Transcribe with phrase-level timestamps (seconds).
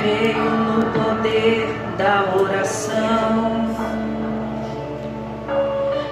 [0.00, 3.68] creio no poder da oração.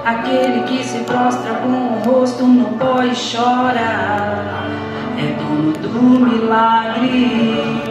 [0.04, 4.66] Aquele que se prostra com o rosto no pó e chora
[5.18, 7.82] é dono do milagre.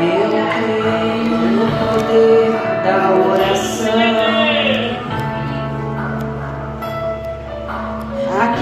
[0.00, 2.52] Eu creio no poder
[2.84, 2.98] da
[3.30, 4.41] oração.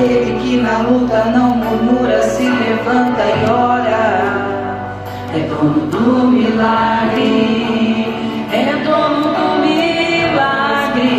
[0.00, 4.32] Aquele que na luta não murmura, se levanta e ora,
[5.34, 8.08] é dono do milagre,
[8.50, 11.10] é dono do milagre.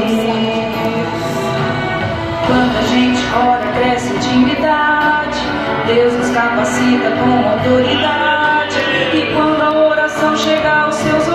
[2.48, 5.40] Quando a gente ora, cresce intimidade,
[5.86, 8.80] Deus nos capacita com autoridade.
[9.14, 11.28] E quando a oração chega aos seus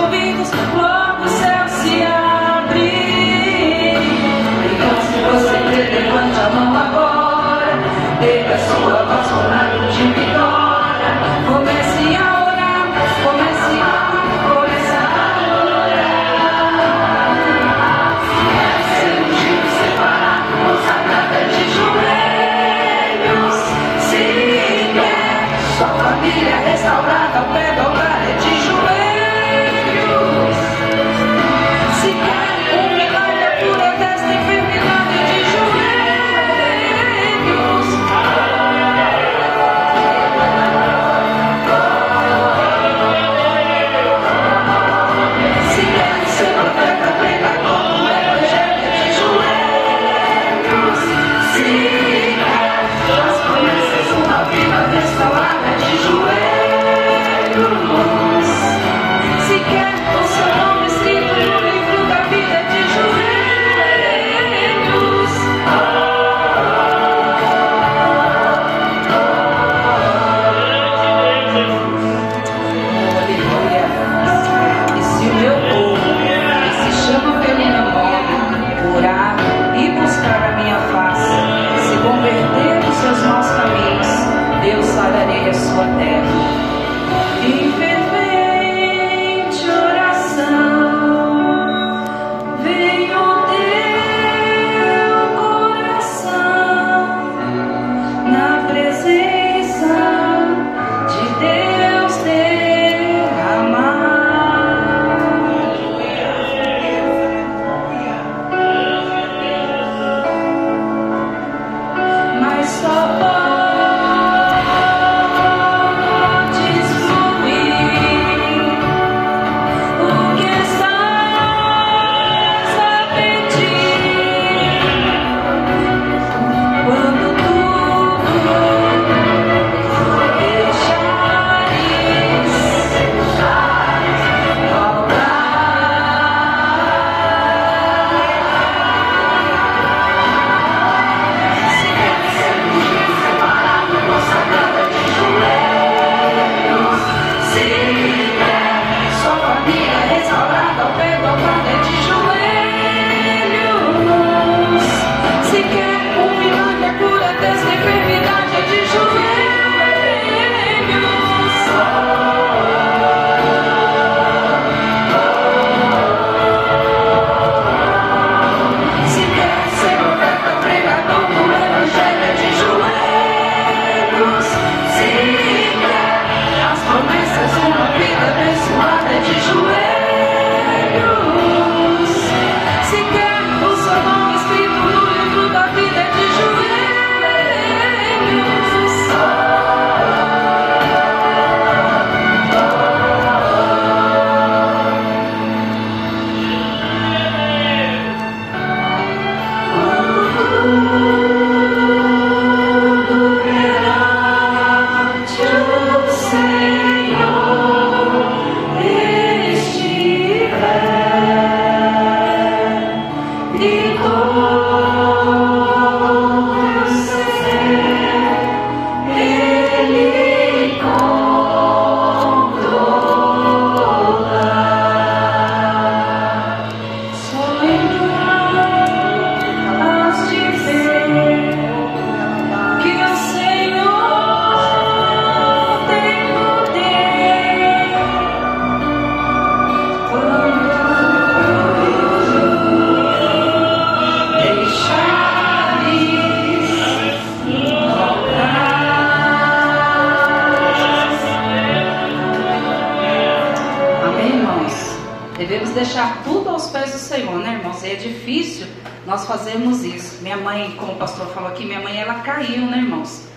[257.17, 257.83] Senhor, né, irmãos?
[257.83, 258.67] E é difícil
[259.07, 260.21] nós fazermos isso.
[260.21, 263.27] Minha mãe, como o pastor falou aqui, minha mãe ela caiu, né, irmãos?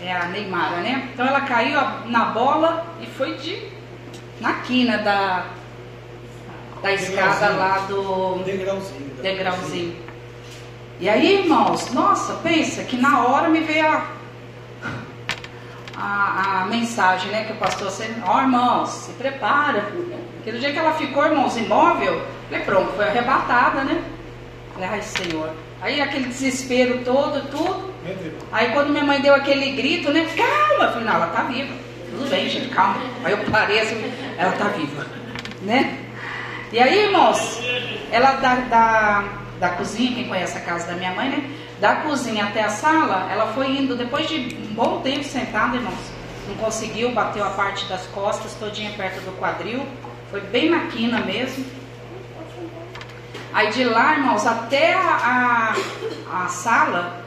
[0.00, 1.10] É a Neymara, né?
[1.12, 3.68] Então ela caiu na bola e foi de
[4.40, 5.44] na quina da
[6.82, 9.14] da escada lá do degrauzinho.
[9.20, 9.96] degrauzinho.
[10.98, 14.06] E aí, irmãos, nossa, pensa que na hora me veio a,
[15.94, 19.92] a, a mensagem, né, que o pastor sempre, ó, oh, irmãos, se prepara.
[20.42, 24.02] Porque do dia que ela ficou, irmãos, imóvel, falei, pronto, foi arrebatada, né?
[24.74, 25.50] Falei, ai, Senhor.
[25.80, 27.92] Aí aquele desespero todo, tudo.
[28.50, 30.26] Aí quando minha mãe deu aquele grito, né?
[30.36, 30.84] Calma!
[30.84, 31.72] Eu falei, não, ela tá viva.
[32.10, 32.96] Tudo bem, gente, calma.
[33.22, 35.06] Aí eu parei assim, ela tá viva,
[35.62, 35.96] né?
[36.72, 37.60] E aí, irmãos,
[38.10, 39.24] ela da, da,
[39.60, 41.50] da cozinha, quem conhece a casa da minha mãe, né?
[41.80, 46.10] Da cozinha até a sala, ela foi indo, depois de um bom tempo sentada, irmãos,
[46.48, 49.86] não conseguiu, bateu a parte das costas, todinha perto do quadril,
[50.32, 51.62] foi bem na quina mesmo.
[53.52, 55.74] Aí de lá, irmãos, até a,
[56.30, 57.22] a, a sala,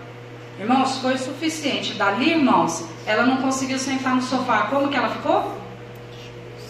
[0.60, 1.94] irmãos, foi suficiente.
[1.94, 4.64] Dali, irmãos, ela não conseguiu sentar no sofá.
[4.72, 5.56] Como que ela ficou?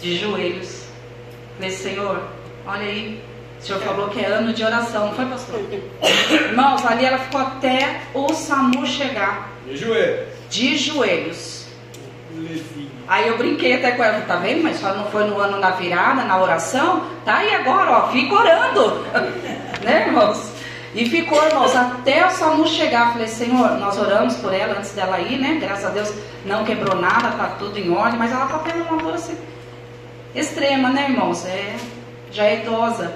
[0.02, 0.84] De joelhos.
[1.54, 2.22] Falei, Senhor,
[2.66, 3.24] olha aí,
[3.58, 5.58] o senhor falou que é ano de oração, não foi, pastor?
[6.30, 9.50] Irmãos, ali ela ficou até o SAMU chegar.
[9.66, 10.26] De joelhos.
[10.50, 11.66] De joelhos.
[13.08, 14.62] Aí eu brinquei até com ela, tá vendo?
[14.62, 17.04] Mas só não foi no ano da virada, na oração.
[17.24, 19.04] Tá aí agora, ó, fica orando.
[19.84, 20.56] né, irmãos?
[20.94, 23.12] E ficou, irmãos, até o SAMU chegar.
[23.12, 25.58] Falei, Senhor, nós oramos por ela antes dela ir, né?
[25.60, 26.12] Graças a Deus
[26.44, 29.36] não quebrou nada, tá tudo em ordem, mas ela tá tendo uma dor assim,
[30.34, 31.44] extrema, né, irmãos?
[31.44, 31.76] É,
[32.32, 33.12] já é idosa.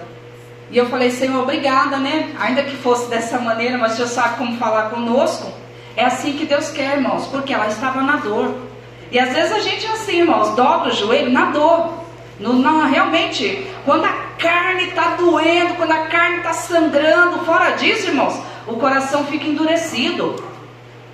[0.70, 2.32] E eu falei, Senhor, obrigada, né?
[2.38, 5.50] Ainda que fosse dessa maneira, mas o Senhor sabe como falar conosco.
[5.96, 8.69] É assim que Deus quer, irmãos, porque ela estava na dor.
[9.10, 12.00] E às vezes a gente é assim, irmãos, dobra o joelho na dor.
[12.38, 18.08] No, não, realmente, quando a carne está doendo, quando a carne está sangrando, fora disso,
[18.08, 20.42] irmãos, o coração fica endurecido.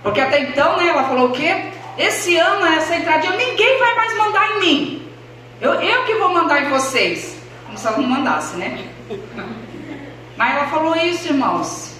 [0.02, 1.64] Porque até então, né, ela falou o quê?
[1.98, 5.08] Esse ano, essa entradinha, ninguém vai mais mandar em mim.
[5.60, 7.40] Eu, eu que vou mandar em vocês.
[7.64, 8.84] Como se ela não mandasse, né?
[10.36, 11.96] Mas ela falou isso, irmãos.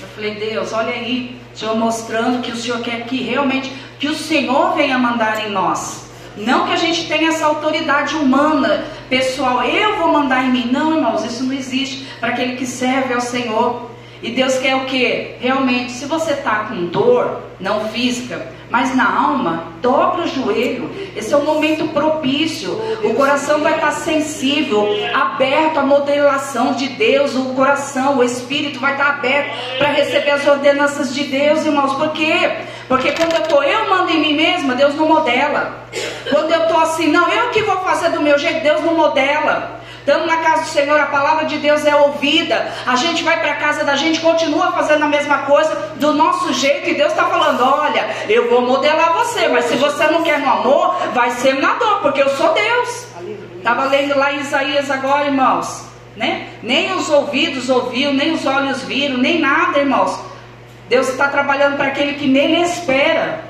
[0.00, 3.72] Eu falei, Deus, olha aí, o Senhor mostrando que o Senhor quer que realmente
[4.02, 6.10] que o Senhor venha mandar em nós.
[6.36, 10.70] Não que a gente tenha essa autoridade humana, pessoal, eu vou mandar em mim.
[10.72, 13.92] Não, irmãos, isso não existe para aquele que serve ao Senhor.
[14.20, 15.36] E Deus quer o que?
[15.38, 20.90] Realmente, se você está com dor, não física, mas na alma, dobra o joelho.
[21.14, 22.72] Esse é um momento propício.
[23.04, 24.84] O coração vai estar tá sensível,
[25.14, 27.36] aberto à modelação de Deus.
[27.36, 31.94] O coração, o espírito vai estar tá aberto para receber as ordenanças de Deus, irmãos.
[31.94, 32.50] Por quê?
[32.92, 35.86] Porque quando eu estou, eu mando em mim mesma, Deus não modela.
[36.28, 39.80] Quando eu estou assim, não, eu que vou fazer do meu jeito, Deus não modela.
[40.00, 42.70] Estamos na casa do Senhor, a palavra de Deus é ouvida.
[42.84, 46.52] A gente vai para a casa da gente, continua fazendo a mesma coisa do nosso
[46.52, 46.90] jeito.
[46.90, 50.50] E Deus está falando: olha, eu vou modelar você, mas se você não quer no
[50.50, 53.06] amor, vai ser na dor, porque eu sou Deus.
[53.56, 55.86] Estava lendo lá em Isaías agora, irmãos.
[56.14, 56.46] Né?
[56.62, 60.31] Nem os ouvidos ouviram, nem os olhos viram, nem nada, irmãos.
[60.92, 63.40] Deus está trabalhando para aquele que nele espera.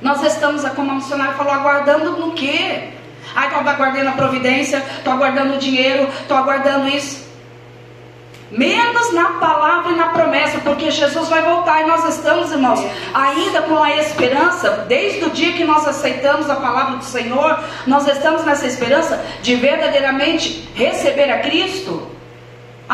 [0.00, 2.90] Nós estamos, como a missionária falou, aguardando no quê?
[3.34, 7.28] Ai, estou aguardando a providência, estou aguardando o dinheiro, estou aguardando isso.
[8.52, 12.78] Menos na palavra e na promessa, porque Jesus vai voltar e nós estamos, irmãos,
[13.12, 18.06] ainda com a esperança, desde o dia que nós aceitamos a palavra do Senhor, nós
[18.06, 22.11] estamos nessa esperança de verdadeiramente receber a Cristo.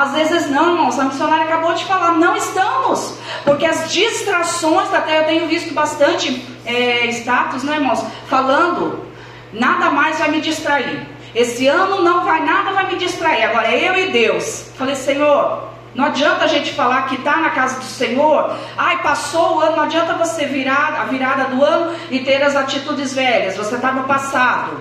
[0.02, 5.20] Às vezes não, irmãos, a missionária acabou de falar, não estamos, porque as distrações, até
[5.20, 9.08] eu tenho visto bastante é, status, né, irmãos, falando
[9.52, 11.06] Nada mais vai me distrair.
[11.34, 13.44] Esse ano não vai, nada vai me distrair.
[13.44, 14.70] Agora eu e Deus.
[14.76, 18.54] Falei, Senhor, não adianta a gente falar que está na casa do Senhor.
[18.76, 22.56] Ai, passou o ano, não adianta você virar a virada do ano e ter as
[22.56, 23.56] atitudes velhas.
[23.56, 24.80] Você está no passado.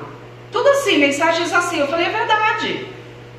[0.51, 1.79] Tudo assim, mensagens assim.
[1.79, 2.88] Eu falei, é verdade.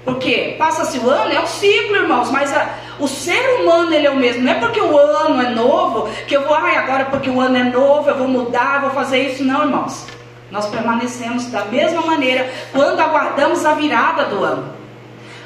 [0.09, 2.67] Porque passa-se o ano, é um ciclo, irmãos, mas a,
[2.99, 4.43] o ser humano ele é o mesmo.
[4.43, 7.59] Não é porque o ano é novo que eu vou, ai, agora porque o ano
[7.59, 9.45] é novo, eu vou mudar, vou fazer isso.
[9.45, 10.07] Não, irmãos.
[10.51, 14.73] Nós permanecemos da mesma maneira quando aguardamos a virada do ano.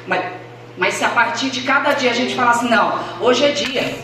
[0.07, 0.23] Mas,
[0.77, 3.95] mas se a partir de cada dia a gente falar assim, não, hoje é dia,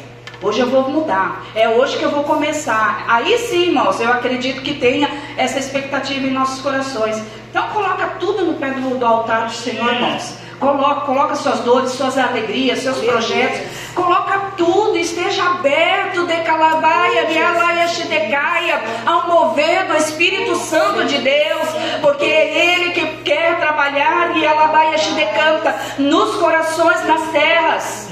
[0.42, 3.06] hoje eu vou mudar, é hoje que eu vou começar.
[3.08, 7.24] Aí sim, irmãos, eu acredito que tenha essa expectativa em nossos corações.
[7.50, 10.49] Então coloca tudo no pé do, do altar do Senhor, irmãos.
[10.60, 13.62] Coloca, coloca suas dores, suas alegrias, seus projetos.
[13.96, 21.18] Coloca tudo, esteja aberto de calabaia, de alaia, decaia, ao mover do Espírito Santo de
[21.20, 21.68] Deus,
[22.02, 28.10] porque é Ele que quer trabalhar e alabaia decanta nos corações, nas terras.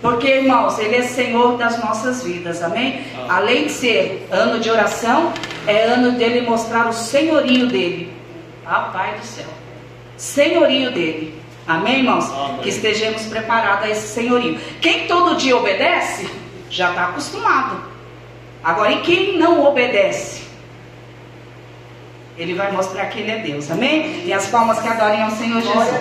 [0.00, 3.04] Porque, irmãos, Ele é Senhor das nossas vidas, amém?
[3.28, 5.32] Além de ser ano de oração,
[5.66, 8.12] é ano dele mostrar o senhorio dele.
[8.66, 9.61] Ah, Pai do céu.
[10.22, 11.36] Senhorio dele.
[11.66, 12.30] Amém, irmãos?
[12.30, 12.58] Amém.
[12.58, 14.56] Que estejamos preparados a esse senhorio.
[14.80, 16.30] Quem todo dia obedece,
[16.70, 17.82] já está acostumado.
[18.62, 20.44] Agora, e quem não obedece?
[22.38, 24.22] Ele vai mostrar que Ele é Deus, amém?
[24.24, 26.00] E as palmas que adorem ao Senhor Jesus.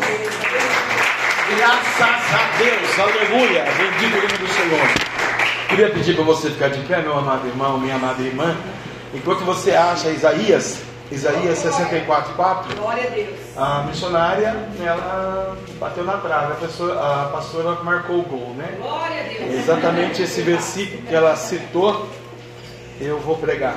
[1.57, 5.67] Graças a Deus, aleluia, bendito o nome do Senhor.
[5.67, 8.55] Queria pedir para você ficar de pé, meu amado irmão, minha amada irmã,
[9.15, 12.75] enquanto você acha Isaías, Isaías 64, 4.
[12.77, 13.35] Glória a Deus.
[13.57, 18.77] A missionária, ela bateu na trave, a, pessoa, a pastora marcou o gol, né?
[18.77, 19.55] Glória a Deus.
[19.55, 22.07] Exatamente esse versículo que ela citou,
[23.01, 23.75] eu vou pregar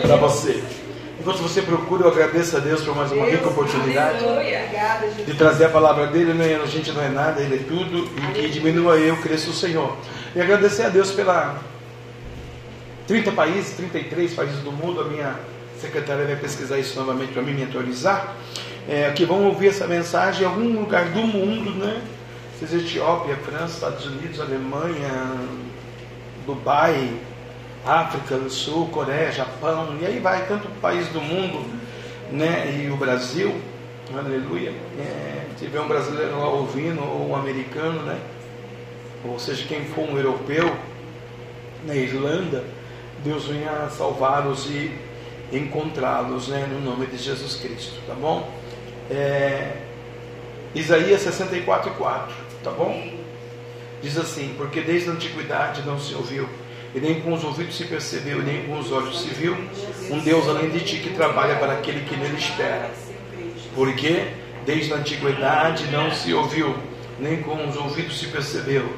[0.00, 0.64] para você.
[1.20, 4.18] Enquanto você procura, eu agradeço a Deus por mais uma rica oportunidade
[5.24, 6.32] de trazer a palavra dele.
[6.32, 6.60] Né?
[6.62, 8.10] A gente não é nada, ele é tudo.
[8.30, 9.96] E que diminua eu, cresça o Senhor.
[10.34, 11.56] E agradecer a Deus pela
[13.06, 15.00] 30 países, 33 países do mundo.
[15.00, 15.38] A minha
[15.84, 18.34] secretária vai pesquisar isso novamente para me atualizar.
[18.88, 22.02] É, que vão ouvir essa mensagem em algum lugar do mundo, né?
[22.58, 25.10] Seja Etiópia, França, Estados Unidos, Alemanha,
[26.46, 27.10] Dubai,
[27.84, 31.66] África do Sul, Coreia, Japão, e aí vai tanto país do mundo,
[32.30, 32.82] né?
[32.84, 33.58] E o Brasil,
[34.14, 34.72] aleluia.
[34.98, 38.18] É, tiver um brasileiro lá ouvindo, ou um americano, né?
[39.24, 40.74] Ou seja, quem for um europeu,
[41.86, 42.64] na Irlanda,
[43.22, 44.92] Deus venha salvá-los e
[45.56, 46.66] encontrá-los, né?
[46.70, 48.50] No nome de Jesus Cristo, tá bom?
[49.10, 49.72] É,
[50.74, 53.12] Isaías 64, 4, tá bom?
[54.02, 56.48] Diz assim: Porque desde a antiguidade não se ouviu
[56.94, 59.56] e nem com os ouvidos se percebeu, e nem com os olhos se viu,
[60.10, 62.88] um Deus além de ti que trabalha para aquele que nele espera.
[63.74, 64.28] Porque
[64.64, 66.76] desde a antiguidade não se ouviu,
[67.18, 68.88] nem com os ouvidos se percebeu,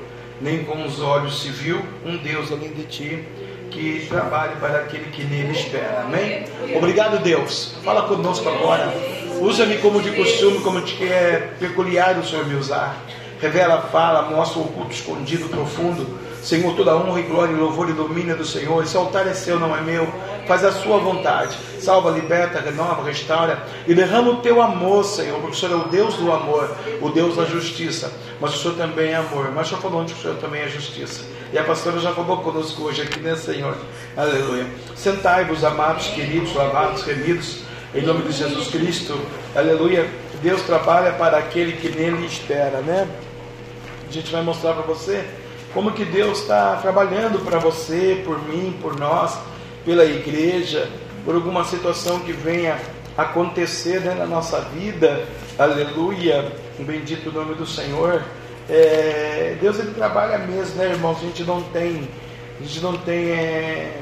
[0.42, 3.24] nem com os olhos se viu, um Deus além de ti
[3.70, 6.02] que trabalhe para aquele que nele espera.
[6.02, 6.44] Amém?
[6.76, 7.76] Obrigado, Deus.
[7.84, 8.92] Fala conosco agora.
[9.40, 12.96] Usa-me como de costume, como te quer peculiar o Senhor me usar.
[13.40, 16.06] Revela, fala, mostra o oculto escondido, profundo
[16.46, 18.80] Senhor, toda honra e glória, louvor e domínio do Senhor.
[18.80, 20.06] Esse altar é seu, não é meu.
[20.46, 21.56] Faz a sua vontade.
[21.80, 23.66] Salva, liberta, renova, restaura.
[23.84, 26.70] E derrama o teu amor, Senhor, porque o Senhor é o Deus do amor,
[27.02, 28.12] o Deus da justiça.
[28.40, 29.50] Mas o Senhor também é amor.
[29.52, 31.24] Mas eu falando que o Senhor também é justiça.
[31.52, 33.76] E a pastora já falou conosco hoje aqui, né, Senhor?
[34.16, 34.66] Aleluia.
[34.96, 37.60] Sentai-vos, amados, queridos, lavados, remidos,
[37.94, 39.18] em nome de Jesus Cristo.
[39.54, 40.08] Aleluia.
[40.42, 43.08] Deus trabalha para aquele que nele espera, né?
[44.08, 45.24] A gente vai mostrar para você
[45.72, 49.38] como que Deus está trabalhando para você, por mim, por nós,
[49.84, 50.88] pela igreja,
[51.24, 52.76] por alguma situação que venha
[53.16, 55.24] acontecer né, na nossa vida,
[55.58, 58.22] aleluia, bendito o nome do Senhor.
[58.68, 61.18] É, Deus ele trabalha mesmo, né, irmãos?
[61.18, 62.08] A gente não tem,
[62.58, 64.00] a gente não tem é,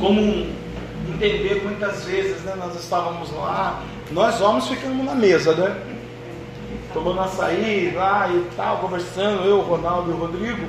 [0.00, 0.46] como
[1.08, 2.54] entender muitas vezes, né?
[2.56, 5.94] Nós estávamos lá, nós homens ficamos na mesa, né?
[6.94, 10.66] tomando açaí lá e tal, conversando, eu, o Ronaldo e o Rodrigo,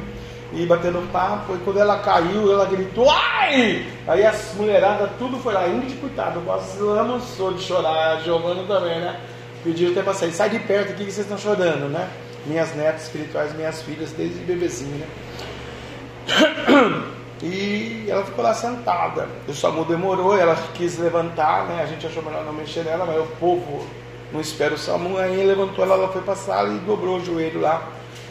[0.52, 3.86] e batendo um papo, e quando ela caiu, ela gritou, ai!
[4.08, 9.00] Aí as mulheradas, tudo foi lá, Ingrid, coitado, ela sou de chorar, a Giovana também,
[9.00, 9.20] né?
[9.66, 12.08] Pediram até pra sair, sai de perto aqui que vocês estão chorando, né?
[12.46, 15.08] Minhas netas espirituais, minhas filhas, desde bebezinho, né?
[17.44, 19.28] E ela ficou lá sentada.
[19.48, 21.82] O SAMU demorou, ela quis levantar, né?
[21.84, 23.86] A gente achou melhor não mexer nela, mas o povo
[24.32, 25.18] não espera o SAMU.
[25.18, 27.90] Aí levantou ela, ela foi para a sala e dobrou o joelho lá.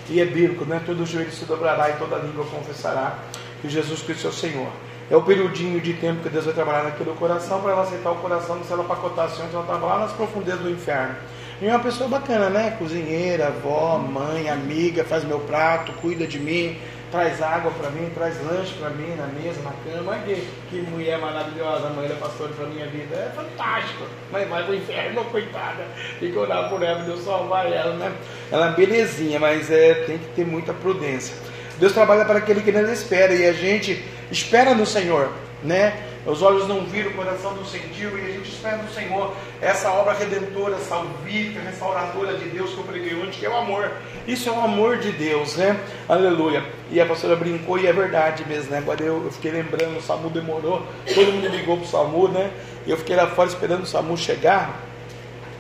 [0.08, 0.80] E é bíblico, né?
[0.86, 3.18] Todo joelho se dobrará e toda língua confessará
[3.60, 4.68] que Jesus Cristo é o Senhor.
[5.10, 8.16] É o periodinho de tempo que Deus vai trabalhar naquele coração para ela aceitar o
[8.16, 11.14] coração, se ela pacotasse antes, ela estava lá nas profundezas do inferno.
[11.60, 12.74] E é uma pessoa bacana, né?
[12.78, 16.76] Cozinheira, avó, mãe, amiga, faz meu prato, cuida de mim,
[17.12, 20.18] traz água para mim, traz lanche para mim na mesa, na cama.
[20.24, 23.14] Que, que mulher maravilhosa, a mãe da pastora para minha vida.
[23.14, 24.04] É fantástico.
[24.32, 25.84] Mas vai pro inferno, coitada.
[26.18, 28.12] Tem que orar por ela, Deus salvar ela, né?
[28.50, 31.36] Ela é belezinha, mas é, tem que ter muita prudência.
[31.78, 35.30] Deus trabalha para aquele que não espera e a gente espera no Senhor,
[35.62, 36.10] né?
[36.26, 39.90] Os olhos não viram, o coração não sentiu, e a gente espera no Senhor essa
[39.90, 43.90] obra redentora, salvífica, restauradora de Deus que eu preguei ontem, que é o amor.
[44.26, 45.78] Isso é o amor de Deus, né?
[46.08, 46.64] Aleluia.
[46.90, 48.78] E a pastora brincou, e é verdade mesmo, né?
[48.78, 50.82] Agora eu, fiquei lembrando, o SAMU demorou,
[51.14, 52.50] todo mundo ligou pro SAMU, né?
[52.86, 54.80] E eu fiquei lá fora esperando o SAMU chegar,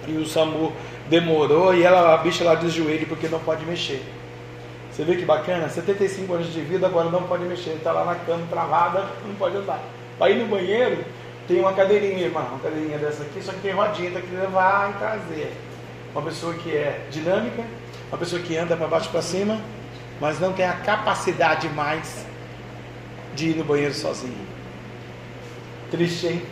[0.08, 0.72] e o SAMU
[1.10, 4.02] demorou, e ela, a bicha lá de joelho porque não pode mexer.
[4.94, 5.68] Você vê que bacana?
[5.68, 7.70] 75 anos de vida, agora não pode mexer.
[7.70, 9.80] Está lá na cama travada, não pode andar.
[10.16, 11.04] Para ir no banheiro,
[11.48, 14.90] tem uma cadeirinha, irmão, uma cadeirinha dessa aqui, só que tem rodinha, tem que levar
[14.90, 15.52] e trazer.
[16.12, 17.64] Uma pessoa que é dinâmica,
[18.08, 19.60] uma pessoa que anda para baixo e para cima,
[20.20, 22.24] mas não tem a capacidade mais
[23.34, 24.46] de ir no banheiro sozinho.
[25.90, 26.42] Triste, hein?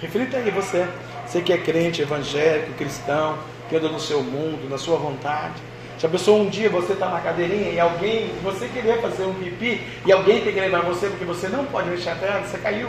[0.00, 0.88] Reflita aí você,
[1.26, 3.38] você que é crente, evangélico, cristão,
[3.68, 5.60] que anda no seu mundo, na sua vontade.
[6.00, 9.82] Já pensou um dia você está na cadeirinha e alguém, você querer fazer um pipi
[10.06, 12.88] e alguém tem que levar você porque você não pode mexer a perna, você caiu.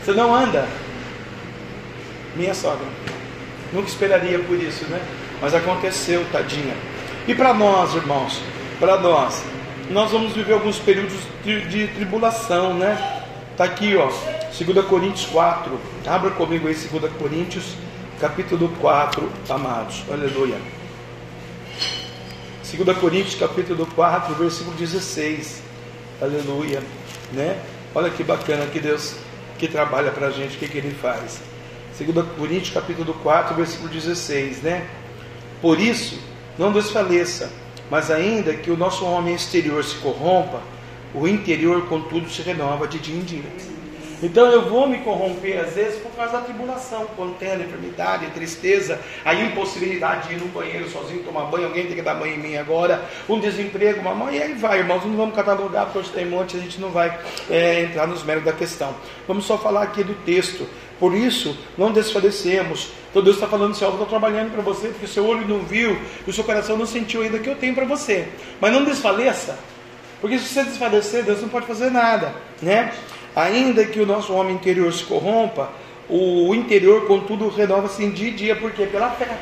[0.00, 0.68] Você não anda.
[2.36, 2.86] Minha sogra.
[3.72, 5.00] Nunca esperaria por isso, né?
[5.42, 6.76] Mas aconteceu, tadinha.
[7.26, 8.40] E para nós, irmãos,
[8.78, 9.42] para nós,
[9.90, 13.22] nós vamos viver alguns períodos de, de tribulação, né?
[13.56, 14.12] Tá aqui, ó,
[14.56, 15.76] 2 Coríntios 4.
[16.06, 17.74] Abra comigo aí 2 Coríntios,
[18.20, 20.04] capítulo 4, amados.
[20.08, 20.83] Aleluia.
[22.76, 25.62] 2 Coríntios capítulo 4, versículo 16.
[26.20, 26.82] Aleluia.
[27.32, 27.62] Né?
[27.94, 29.14] Olha que bacana que Deus
[29.58, 31.40] que trabalha para a gente, o que, que ele faz.
[31.96, 34.88] 2 Coríntios capítulo 4, versículo 16, né?
[35.62, 36.18] Por isso,
[36.58, 37.52] não desfaleça,
[37.88, 40.60] mas ainda que o nosso homem exterior se corrompa,
[41.14, 43.73] o interior, contudo, se renova de dia em dia.
[44.24, 48.24] Então eu vou me corromper às vezes por causa da tribulação, quando tem a enfermidade,
[48.24, 52.14] a tristeza, a impossibilidade de ir no banheiro sozinho tomar banho, alguém tem que dar
[52.14, 55.84] banho em mim agora, um desemprego, uma mãe, e aí vai, irmãos, não vamos catalogar,
[55.84, 57.18] porque hoje tem um monte, a gente não vai
[57.50, 58.94] é, entrar nos méritos da questão.
[59.28, 60.66] Vamos só falar aqui do texto.
[60.98, 62.92] Por isso, não desfalecemos.
[63.10, 65.58] Então Deus está falando assim, eu estou trabalhando para você, porque o seu olho não
[65.58, 68.26] viu, o seu coração não sentiu ainda que eu tenho para você.
[68.58, 69.58] Mas não desfaleça,
[70.18, 72.90] porque se você desfalecer, Deus não pode fazer nada, né?
[73.34, 75.70] Ainda que o nosso homem interior se corrompa,
[76.08, 79.38] o interior, contudo, renova-se dia e dia, porque pela fé.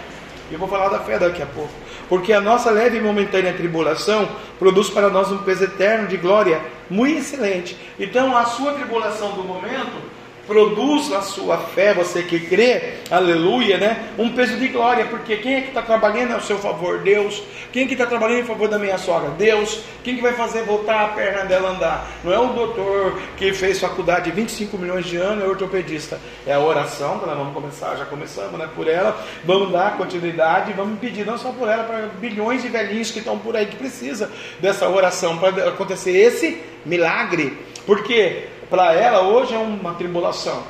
[0.50, 1.70] Eu vou falar da fé daqui a pouco.
[2.08, 6.60] Porque a nossa leve e momentânea tribulação produz para nós um peso eterno de glória
[6.90, 7.76] muito excelente.
[7.98, 10.11] Então, a sua tribulação do momento
[10.46, 14.08] produz na sua fé, você que crê, aleluia, né?
[14.18, 16.98] Um peso de glória, porque quem é que está trabalhando ao seu favor?
[16.98, 17.42] Deus.
[17.72, 19.30] Quem é que está trabalhando em favor da minha sogra?
[19.30, 19.80] Deus.
[20.04, 22.06] Quem que vai fazer voltar a perna dela andar?
[22.24, 26.20] Não é o doutor que fez faculdade de 25 milhões de anos, é ortopedista.
[26.46, 28.68] É a oração, que nós vamos começar, já começamos, né?
[28.74, 33.10] Por ela, vamos dar continuidade, vamos pedir não só por ela, para bilhões de velhinhos
[33.10, 37.56] que estão por aí que precisa dessa oração para acontecer esse milagre.
[37.86, 40.62] Porque para ela hoje é uma tribulação.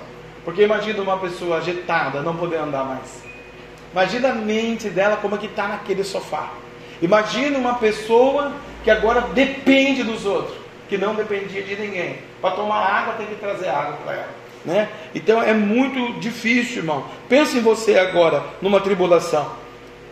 [0.45, 3.23] Porque imagina uma pessoa agitada, não poder andar mais.
[3.93, 6.51] Imagina a mente dela como é que está naquele sofá.
[7.01, 8.51] Imagina uma pessoa
[8.83, 10.57] que agora depende dos outros,
[10.89, 12.19] que não dependia de ninguém.
[12.41, 14.31] Para tomar água tem que trazer água para ela.
[14.65, 14.89] Né?
[15.15, 17.05] Então é muito difícil, irmão.
[17.29, 19.49] Pense em você agora numa tribulação.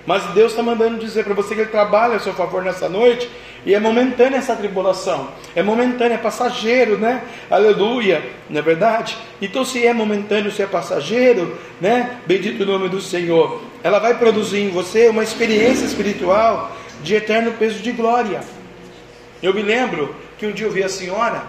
[0.07, 3.29] Mas Deus está mandando dizer para você que Ele trabalha a seu favor nessa noite
[3.65, 7.23] e é momentânea essa tribulação, é momentânea, é passageiro, né?
[7.51, 9.17] Aleluia, não é verdade?
[9.41, 12.19] Então, se é momentâneo, se é passageiro, né?
[12.27, 13.63] Bendito o nome do Senhor.
[13.83, 18.41] Ela vai produzir em você uma experiência espiritual de eterno peso de glória.
[19.43, 21.45] Eu me lembro que um dia eu vi a senhora,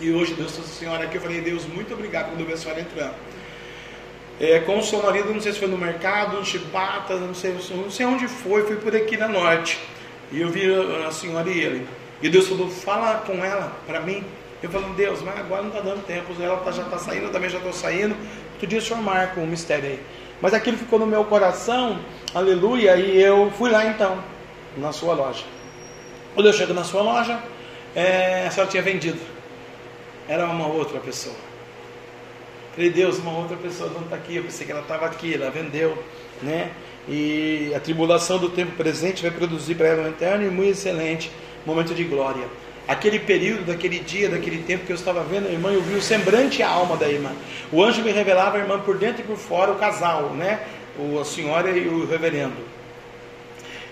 [0.00, 2.52] e hoje Deus trouxe a senhora aqui, eu falei, Deus, muito obrigado quando eu vi
[2.52, 3.14] a senhora entrando
[4.40, 7.56] é, com o seu marido, não sei se foi no mercado, no Chibata, não sei,
[7.70, 9.78] não sei onde foi, foi por aqui na norte.
[10.32, 10.62] E eu vi
[11.06, 11.86] a senhora e ele.
[12.22, 14.24] E Deus falou, fala com ela para mim.
[14.62, 17.32] Eu falei, Deus, mas agora não está dando tempo, ela tá, já está saindo, eu
[17.32, 18.16] também já estou saindo.
[18.52, 20.00] Outro dia o senhor marca um mistério aí.
[20.40, 22.00] Mas aquilo ficou no meu coração,
[22.34, 24.22] aleluia, e eu fui lá então,
[24.76, 25.44] na sua loja.
[26.34, 27.40] Quando eu chego na sua loja,
[27.94, 29.18] é, a senhora tinha vendido.
[30.28, 31.36] Era uma outra pessoa.
[32.74, 34.36] Falei, Deus, uma outra pessoa não está aqui.
[34.36, 35.96] Eu pensei que ela estava aqui, ela vendeu,
[36.42, 36.72] né?
[37.08, 41.30] E a tribulação do tempo presente vai produzir para ela um eterno e muito excelente
[41.64, 42.46] momento de glória.
[42.88, 46.02] Aquele período, daquele dia, daquele tempo que eu estava vendo a irmã, eu vi o
[46.02, 47.32] semblante e a alma da irmã.
[47.72, 50.60] O anjo me revelava a irmã por dentro e por fora, o casal, né?
[50.96, 52.54] O, a senhora e o reverendo.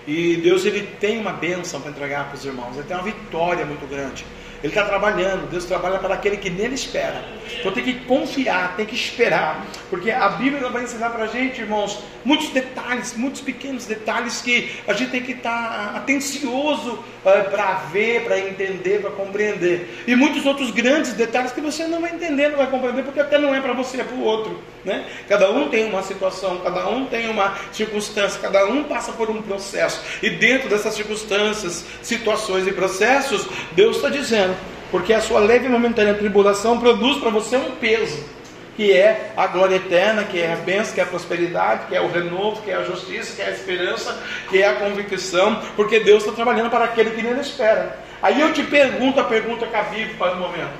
[0.07, 3.65] E Deus ele tem uma bênção para entregar para os irmãos, ele tem uma vitória
[3.65, 4.25] muito grande.
[4.63, 7.23] Ele está trabalhando, Deus trabalha para aquele que nele espera.
[7.59, 9.65] Então tem que confiar, tem que esperar.
[9.95, 14.69] Porque a Bíblia vai ensinar para a gente, irmãos, muitos detalhes, muitos pequenos detalhes que
[14.85, 20.03] a gente tem que estar tá atencioso uh, para ver, para entender, para compreender.
[20.05, 23.37] E muitos outros grandes detalhes que você não vai entender, não vai compreender, porque até
[23.37, 24.59] não é para você, é para o outro.
[24.83, 25.05] Né?
[25.29, 29.41] Cada um tem uma situação, cada um tem uma circunstância, cada um passa por um
[29.41, 30.01] processo.
[30.21, 34.57] E dentro dessas circunstâncias, situações e processos, Deus está dizendo
[34.91, 38.35] porque a sua leve e momentânea tribulação produz para você um peso,
[38.75, 42.01] que é a glória eterna, que é a bênção, que é a prosperidade, que é
[42.01, 46.01] o renovo, que é a justiça, que é a esperança, que é a convicção, porque
[46.01, 47.97] Deus está trabalhando para aquele que nele espera.
[48.21, 50.73] Aí eu te pergunto a pergunta cabível para o momento: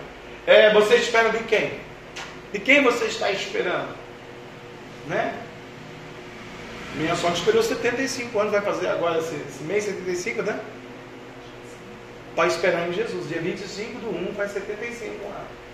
[0.46, 1.80] é, você espera de quem?
[2.54, 3.96] E quem você está esperando?
[5.08, 5.34] Né?
[6.96, 10.60] Minha sogra esperou 75 anos, vai fazer agora esse, esse mês 75, né?
[12.36, 13.28] Para esperar em Jesus.
[13.28, 15.65] Dia 25 do 1 faz 75 anos.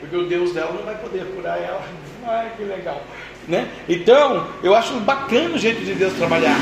[0.00, 1.82] Porque o Deus dela não vai poder curar ela.
[2.26, 3.02] Ai, que legal.
[3.46, 3.68] Né?
[3.88, 6.56] Então, eu acho bacana o jeito de Deus trabalhar.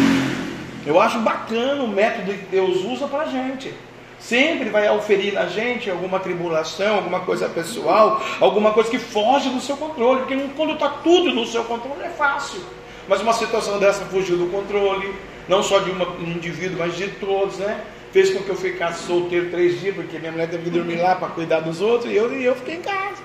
[0.84, 3.72] Eu acho bacana o método que Deus usa para a gente.
[4.18, 9.60] Sempre vai oferir na gente alguma tribulação, alguma coisa pessoal, alguma coisa que foge do
[9.60, 10.20] seu controle.
[10.20, 12.60] Porque quando está tudo no seu controle é fácil.
[13.08, 15.12] Mas uma situação dessa fugiu do controle,
[15.48, 17.80] não só de uma, um indivíduo, mas de todos, né?
[18.12, 21.14] Fez com que eu ficasse solteiro três dias, porque minha mulher teve que dormir lá
[21.14, 23.22] para cuidar dos outros, e eu, e eu fiquei em casa.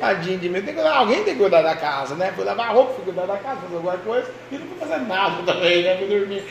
[0.00, 2.32] Tadinho de mim, tem que, alguém tem que cuidar da casa, né?
[2.34, 5.42] Fui lavar roupa, fui cuidar da casa, fazer alguma coisa, e não fui fazer nada
[5.46, 5.96] também, né?
[5.98, 6.44] Fui dormir.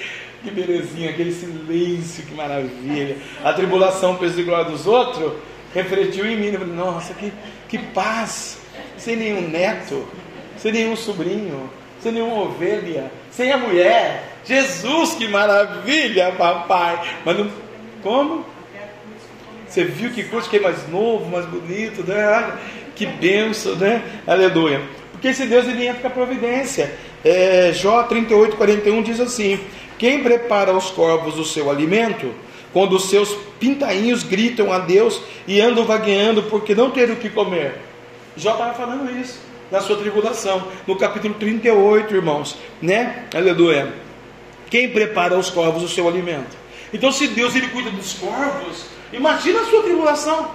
[0.44, 3.18] Que belezinha, aquele silêncio, que maravilha.
[3.44, 5.34] A tribulação, glória dos outros,
[5.74, 6.52] refletiu em mim.
[6.52, 7.32] Falei, nossa, que,
[7.70, 8.62] que paz.
[8.98, 10.08] Sem nenhum neto,
[10.58, 11.70] sem nenhum sobrinho,
[12.00, 14.30] sem nenhuma ovelha, sem a mulher.
[14.46, 17.00] Jesus, que maravilha, papai.
[17.26, 17.52] Mas não,
[18.04, 18.46] como?
[19.68, 22.60] Você viu que curso que é mais novo, mais bonito, né?
[22.96, 24.04] Que benção, né?
[24.28, 24.82] Aleluia.
[25.12, 26.94] Porque esse Deus ele entra com a providência.
[27.26, 29.60] É, Jó 38, 41 diz assim:
[29.98, 32.32] quem prepara aos corvos o seu alimento,
[32.72, 37.30] quando os seus pintainhos gritam a Deus e andam vagueando porque não ter o que
[37.30, 37.80] comer?
[38.36, 39.40] Jó estava falando isso
[39.72, 43.24] na sua tribulação, no capítulo 38, irmãos, né?
[43.34, 43.92] Aleluia.
[44.70, 46.63] Quem prepara aos corvos o seu alimento?
[46.94, 50.52] Então, se Deus ele cuida dos corvos, imagina a sua tribulação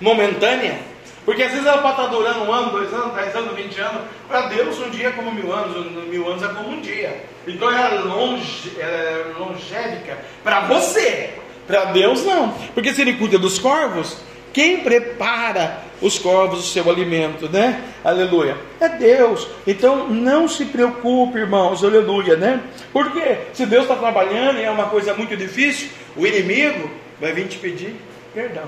[0.00, 0.78] momentânea.
[1.24, 4.02] Porque às vezes ela pode estar durando um ano, dois anos, dez anos, vinte anos.
[4.28, 7.24] Para Deus, um dia é como mil anos, mil anos é como um dia.
[7.46, 11.34] Então ela é, longe, ela é longévica para você.
[11.66, 12.50] Para Deus, não.
[12.74, 14.18] Porque se Ele cuida dos corvos,
[14.56, 17.78] quem prepara os corvos o seu alimento, né?
[18.02, 18.56] Aleluia.
[18.80, 19.46] É Deus.
[19.66, 22.62] Então não se preocupe, irmãos, aleluia, né?
[22.90, 26.90] Porque se Deus está trabalhando e é uma coisa muito difícil, o inimigo
[27.20, 27.96] vai vir te pedir
[28.32, 28.64] perdão.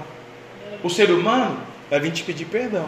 [0.85, 2.87] O ser humano vai vir te pedir perdão.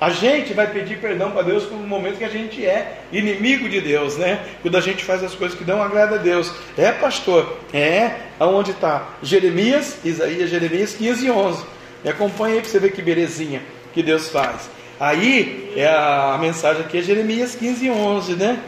[0.00, 3.82] A gente vai pedir perdão para Deus no momento que a gente é inimigo de
[3.82, 4.46] Deus, né?
[4.62, 6.50] Quando a gente faz as coisas que não agradam a Deus.
[6.78, 7.58] É, pastor?
[7.70, 8.12] É.
[8.38, 9.10] Aonde está?
[9.22, 11.79] Jeremias, Isaías, Jeremias 15 e 11.
[12.04, 14.70] Me acompanha aí para você ver que belezinha que Deus faz.
[14.98, 18.58] Aí, é a, a mensagem aqui é Jeremias 15 e 11, né?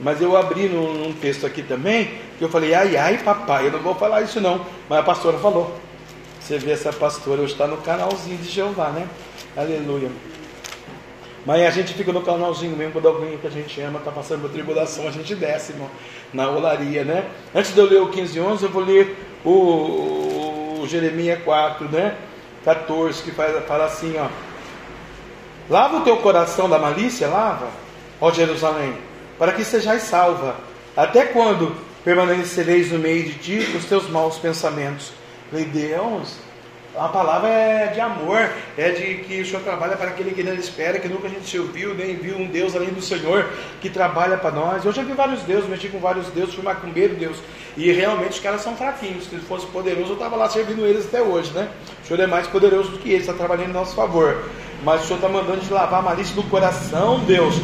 [0.00, 3.80] Mas eu abri num, texto aqui também, que eu falei, ai, ai, papai, eu não
[3.80, 4.64] vou falar isso não.
[4.88, 5.74] Mas a pastora falou.
[6.40, 9.06] Você vê essa pastora hoje está no canalzinho de Jeová, né?
[9.56, 10.10] Aleluia.
[11.44, 14.42] Mas a gente fica no canalzinho mesmo quando alguém que a gente ama está passando
[14.42, 15.88] por tribulação, a gente desce, irmão,
[16.32, 17.24] na olaria, né?
[17.54, 21.88] Antes de eu ler o 15 e 11, eu vou ler o, o Jeremias 4,
[21.88, 22.14] né?
[22.68, 24.28] 14, que fala assim, ó.
[25.70, 27.68] Lava o teu coração da malícia, lava,
[28.20, 28.94] ó Jerusalém,
[29.38, 30.56] para que sejais salva.
[30.94, 35.12] Até quando permanecereis no meio de ti os teus maus pensamentos?
[35.50, 36.36] Falei, Deus,
[36.98, 40.54] a palavra é de amor, é de que o Senhor trabalha para aquele que não
[40.54, 43.48] espera, que nunca a gente se ouviu, nem viu um Deus além do Senhor
[43.80, 44.84] que trabalha para nós.
[44.84, 47.38] Eu já vi vários deuses, mexi com vários deuses, fui macumbeiro Deus,
[47.76, 49.24] e realmente os caras são fraquinhos.
[49.24, 51.68] Se fosse poderoso, eu estava lá servindo eles até hoje, né?
[52.02, 54.44] O Senhor é mais poderoso do que eles, está trabalhando em nosso favor.
[54.82, 57.54] Mas o Senhor está mandando de lavar a malícia do coração, Deus,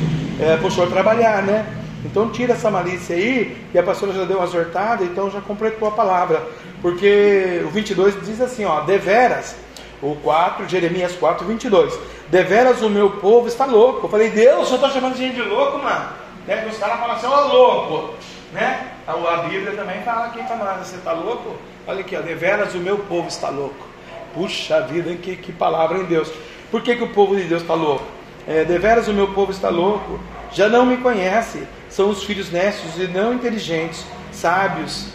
[0.41, 1.67] é, para o Senhor trabalhar, né?
[2.05, 5.89] Então tira essa malícia aí, e a pastora já deu uma exortada, então já completou
[5.89, 6.43] a palavra.
[6.85, 9.57] Porque o 22 diz assim, ó, deveras,
[10.03, 14.05] o 4, Jeremias 4, 22, deveras o meu povo está louco.
[14.05, 16.11] Eu falei, Deus, eu estou chamando gente de louco, mano.
[16.47, 16.69] Né?
[16.71, 18.15] Os caras falam assim, ó, louco.
[18.53, 18.91] Né?
[19.07, 21.57] A Bíblia também fala aqui para você está louco?
[21.87, 23.87] Olha aqui, ó, deveras o meu povo está louco.
[24.35, 26.31] Puxa vida, que, que palavra em Deus.
[26.71, 28.05] Por que, que o povo de Deus está louco?
[28.47, 30.21] É, deveras o meu povo está louco,
[30.53, 35.15] já não me conhece, são os filhos nestos e não inteligentes, sábios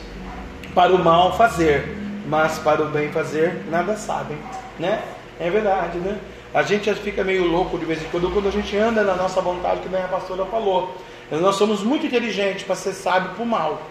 [0.73, 4.37] para o mal fazer, mas para o bem fazer nada sabem,
[4.77, 5.01] né?
[5.39, 6.17] É verdade, né?
[6.53, 9.39] A gente fica meio louco de vez em quando quando a gente anda na nossa
[9.41, 10.95] vontade, que nem a pastora falou.
[11.31, 13.81] Nós somos muito inteligentes para ser sábio para o mal,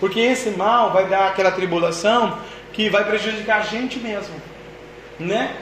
[0.00, 2.38] porque esse mal vai dar aquela tribulação
[2.72, 4.34] que vai prejudicar a gente mesmo,
[5.18, 5.54] né?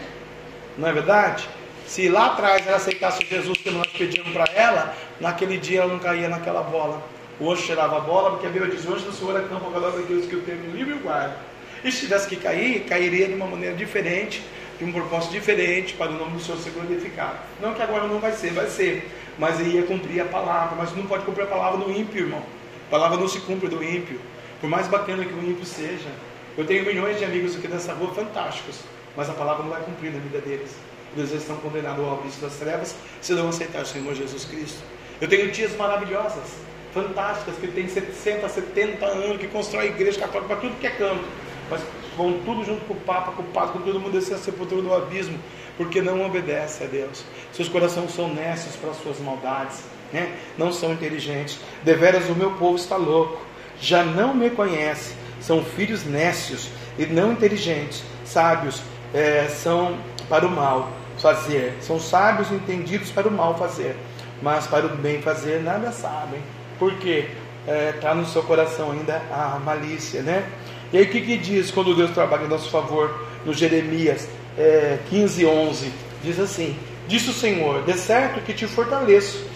[0.78, 1.46] Não é verdade?
[1.86, 5.98] Se lá atrás ela aceitasse Jesus que nós pedimos para ela, naquele dia ela não
[5.98, 7.02] caía naquela bola.
[7.38, 9.72] O anjo cheirava a bola, porque a Bíblia diz: o anjo do Senhor acampa ao
[9.72, 11.36] redor daqueles que o temem livre e o guarda.
[11.84, 14.42] E se tivesse que cair, cairia de uma maneira diferente,
[14.78, 17.38] de um propósito diferente, para o nome do Senhor ser glorificado.
[17.60, 19.10] Não que agora não vai ser, vai ser.
[19.38, 20.76] Mas ia cumprir a palavra.
[20.76, 22.42] Mas não pode cumprir a palavra do ímpio, irmão.
[22.88, 24.18] A palavra não se cumpre do ímpio.
[24.60, 26.08] Por mais bacana que o ímpio seja.
[26.56, 28.80] Eu tenho milhões de amigos aqui nessa rua fantásticos.
[29.14, 30.74] Mas a palavra não vai cumprir na vida deles.
[31.16, 34.78] eles estão condenados ao abismo das trevas se não aceitar o Senhor Jesus Cristo.
[35.20, 36.56] Eu tenho tias maravilhosas,
[36.96, 41.24] fantásticas, que têm 60, 70 anos, que constroem igreja católica para tudo que é canto,
[41.70, 41.82] mas
[42.16, 44.80] vão tudo junto com o Papa, com o Padre, com todo mundo descer a sepultura
[44.80, 45.38] do abismo,
[45.76, 47.22] porque não obedece a Deus.
[47.52, 50.34] Seus corações são nessos para as suas maldades, né?
[50.56, 51.58] não são inteligentes.
[51.84, 53.42] Deveras o meu povo está louco,
[53.78, 58.80] já não me conhece, são filhos nécios e não inteligentes, sábios
[59.12, 59.98] é, são
[60.30, 63.96] para o mal fazer, são sábios entendidos para o mal fazer,
[64.40, 66.40] mas para o bem fazer nada sabem,
[66.78, 67.28] porque
[67.66, 70.48] está é, no seu coração ainda a malícia, né?
[70.92, 74.98] E aí o que, que diz quando Deus trabalha em nosso favor no Jeremias é,
[75.10, 75.92] 15, 11?
[76.22, 76.76] Diz assim:
[77.08, 79.46] Disse o Senhor, de certo que te fortaleço,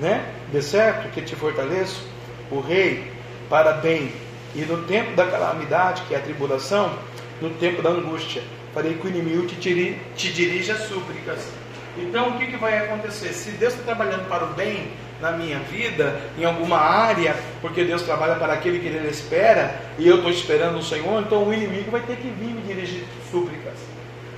[0.00, 0.24] né?
[0.50, 2.06] De certo que te fortaleço,
[2.50, 3.10] o rei,
[3.48, 4.12] para bem,
[4.54, 6.92] e no tempo da calamidade, que é a tribulação,
[7.40, 8.42] no tempo da angústia,
[8.74, 11.48] farei que o inimigo te, te dirija súplicas.
[11.96, 13.32] Então, o que, que vai acontecer?
[13.32, 14.88] Se Deus está trabalhando para o bem
[15.22, 20.06] na minha vida, em alguma área, porque Deus trabalha para aquele que Ele espera, e
[20.06, 23.78] eu estou esperando o Senhor, então o inimigo vai ter que vir me dirigir súplicas.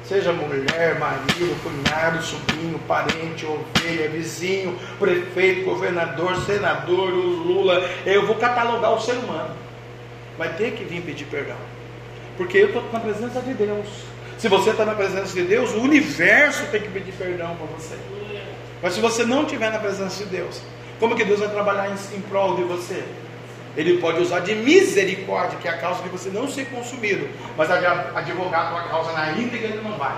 [0.06, 7.82] Seja mulher, marido, cunhado, sobrinho, parente, ovelha, vizinho, prefeito, governador, senador, Lula.
[8.04, 9.56] Eu vou catalogar o ser humano.
[10.36, 11.56] Vai ter que vir pedir perdão.
[12.36, 13.86] Porque eu estou na presença de Deus.
[14.36, 17.96] Se você está na presença de Deus, o universo tem que pedir perdão para você.
[18.84, 20.60] Mas se você não estiver na presença de Deus,
[21.00, 23.02] como que Deus vai trabalhar em, em prol de você?
[23.74, 27.70] Ele pode usar de misericórdia, que é a causa de você não ser consumido, mas
[27.70, 30.14] advogar a tua causa na íntegra ele não vai.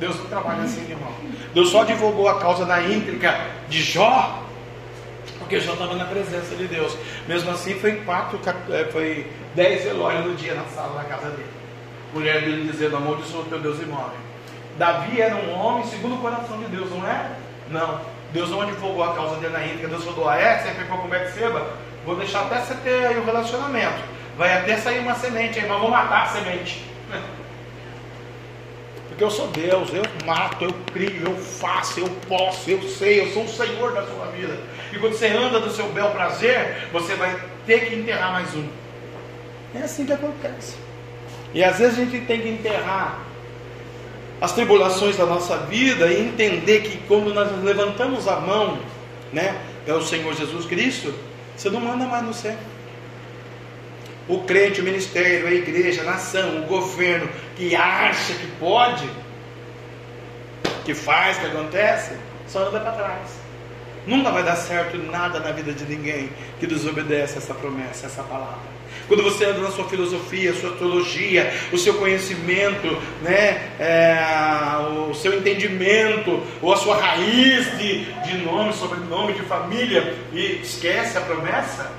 [0.00, 1.12] Deus não trabalha assim, irmão.
[1.52, 4.42] Deus só advogou a causa na íntegra de Jó,
[5.38, 6.96] porque Jó estava na presença de Deus.
[7.28, 8.40] Mesmo assim, foi quatro,
[8.72, 11.50] é, foi dez velórios no dia na sala da casa dele.
[12.14, 14.16] Mulher dele dizendo: Amaldiçoa teu Deus e morre.
[14.78, 17.44] Davi era um homem segundo o coração de Deus, não é?
[17.70, 18.00] Não.
[18.32, 19.88] Deus não advogou a causa dele na íntegra.
[19.88, 20.58] Deus falou: Ah, é?
[20.58, 21.66] Você pegou com Betseba?
[22.04, 24.02] Vou deixar até você ter aí o relacionamento.
[24.36, 26.84] Vai até sair uma semente aí, mas vou matar a semente.
[29.08, 33.32] Porque eu sou Deus, eu mato, eu crio, eu faço, eu posso, eu sei, eu
[33.32, 34.58] sou o Senhor da sua vida.
[34.92, 38.68] E quando você anda do seu bel prazer, você vai ter que enterrar mais um.
[39.74, 40.76] É assim que acontece.
[41.54, 43.20] E às vezes a gente tem que enterrar
[44.40, 48.78] as tribulações da nossa vida e entender que quando nós levantamos a mão,
[49.32, 51.14] né, é o Senhor Jesus Cristo,
[51.56, 52.56] você não manda mais no céu.
[54.28, 59.08] O crente, o ministério, a igreja, a nação, o governo que acha que pode,
[60.84, 62.12] que faz, que acontece,
[62.46, 63.35] só anda para trás.
[64.06, 68.76] Nunca vai dar certo nada na vida de ninguém que desobedece essa promessa, essa palavra.
[69.08, 72.86] Quando você anda na sua filosofia, sua teologia, o seu conhecimento,
[73.22, 74.16] né, é,
[75.08, 81.18] o seu entendimento, ou a sua raiz de, de nome, sobrenome, de família, e esquece
[81.18, 81.90] a promessa,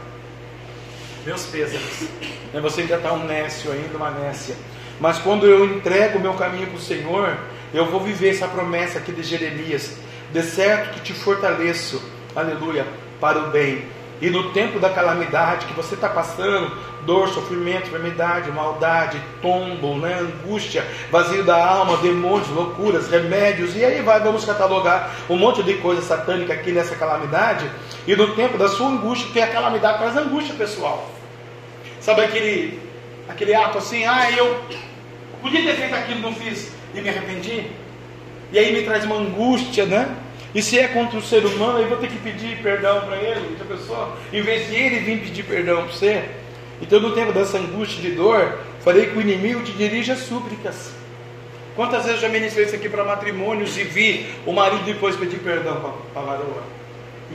[1.25, 2.09] meus pêsames.
[2.53, 4.55] Né, você ainda está um nécio, ainda uma nécia.
[4.99, 7.37] Mas quando eu entrego o meu caminho para o Senhor,
[7.73, 9.97] eu vou viver essa promessa aqui de Jeremias.
[10.31, 12.01] De certo que te fortaleço,
[12.35, 12.85] aleluia,
[13.19, 13.85] para o bem.
[14.19, 20.19] E no tempo da calamidade que você está passando, dor, sofrimento, enfermidade, maldade, tombo, né,
[20.19, 25.75] angústia, vazio da alma, demônios, loucuras, remédios, e aí vai, vamos catalogar um monte de
[25.75, 27.69] coisa satânica aqui nessa calamidade.
[28.07, 31.09] E no tempo da sua angústia, que é a calamidade traz angústia pessoal.
[32.01, 32.79] Sabe aquele,
[33.29, 34.59] aquele ato assim, ah, eu
[35.41, 37.67] podia ter feito aquilo, não fiz, e me arrependi?
[38.51, 40.15] E aí me traz uma angústia, né?
[40.55, 43.49] E se é contra o ser humano, eu vou ter que pedir perdão para ele,
[43.51, 46.23] outra pessoa, em vez de ele vir pedir perdão para você.
[46.81, 50.91] Então, no tempo dessa angústia de dor, falei que o inimigo te dirige a súplicas.
[51.75, 55.37] Quantas vezes eu já ministrei isso aqui para matrimônios e vi o marido depois pedir
[55.37, 56.63] perdão para a varoa?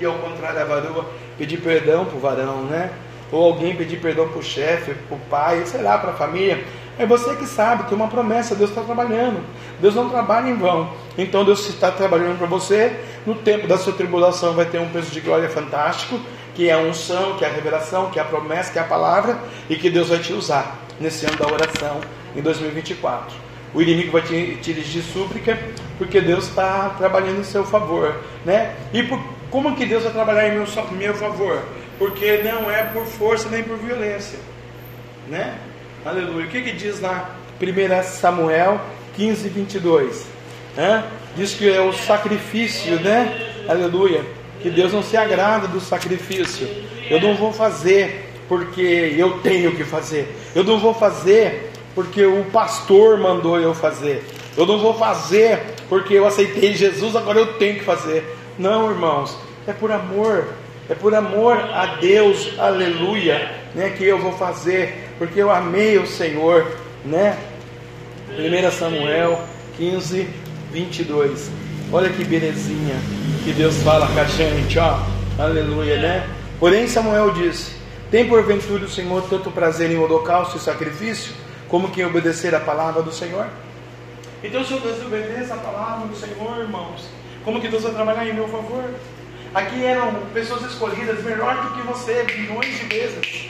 [0.00, 1.06] E ao contrário, a varoa
[1.38, 2.90] pedir perdão para o varão, né?
[3.30, 6.64] Ou alguém pedir perdão para o chefe, para o pai, sei lá, para a família.
[6.98, 9.40] É você que sabe, tem uma promessa, Deus está trabalhando.
[9.80, 10.90] Deus não trabalha em vão.
[11.16, 13.00] Então Deus está trabalhando para você.
[13.24, 16.20] No tempo da sua tribulação vai ter um peso de glória fantástico,
[16.54, 18.84] que é a unção, que é a revelação, que é a promessa, que é a
[18.84, 19.38] palavra,
[19.70, 22.00] e que Deus vai te usar nesse ano da oração
[22.36, 23.34] em 2024.
[23.74, 25.58] O inimigo vai te, te dirigir súplica,
[25.96, 28.16] porque Deus está trabalhando em seu favor.
[28.44, 28.74] Né?
[28.92, 29.18] E por,
[29.50, 31.62] como que Deus vai trabalhar em meu, meu favor?
[31.98, 34.38] Porque não é por força nem por violência.
[35.26, 35.56] Né?
[36.04, 36.46] Aleluia.
[36.46, 37.36] O que, que diz lá?
[37.60, 38.80] 1 Samuel
[39.14, 40.26] 15, 22.
[40.76, 41.04] Hã?
[41.36, 43.64] Diz que é o sacrifício, né?
[43.68, 44.24] Aleluia.
[44.60, 46.68] Que Deus não se agrada do sacrifício.
[47.08, 50.36] Eu não vou fazer porque eu tenho que fazer.
[50.54, 54.24] Eu não vou fazer porque o pastor mandou eu fazer.
[54.56, 58.24] Eu não vou fazer porque eu aceitei Jesus, agora eu tenho que fazer.
[58.58, 60.48] Não, irmãos, é por amor,
[60.88, 66.06] é por amor a Deus, aleluia, né, que eu vou fazer, porque eu amei o
[66.06, 67.38] Senhor, né?
[68.30, 69.42] 1 Samuel
[69.76, 70.28] 15,
[70.72, 71.50] 22.
[71.92, 72.94] Olha que belezinha
[73.44, 74.98] que Deus fala com a gente, ó,
[75.38, 76.28] aleluia, né?
[76.58, 77.72] Porém, Samuel disse:
[78.10, 81.34] Tem porventura o Senhor tanto prazer em holocausto e sacrifício,
[81.68, 83.46] como que em obedecer a palavra do Senhor?
[84.42, 87.08] Então, se eu desobedeço a palavra do Senhor, irmãos,
[87.44, 88.84] como que Deus vai trabalhar em meu favor?
[89.54, 93.48] Aqui eram pessoas escolhidas melhor do que você, milhões de vezes.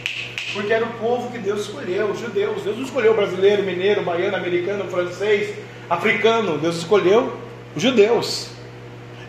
[0.52, 2.62] Porque era o povo que Deus escolheu, os judeus.
[2.62, 5.54] Deus não escolheu brasileiro, mineiro, baiano, americano, francês,
[5.88, 6.58] africano.
[6.58, 7.36] Deus escolheu
[7.74, 8.48] os judeus.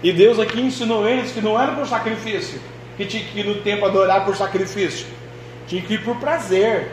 [0.03, 2.59] E Deus aqui ensinou eles que não era por sacrifício,
[2.97, 5.07] que tinha que ir no templo adorar por sacrifício.
[5.65, 6.91] Tinha que ir por prazer,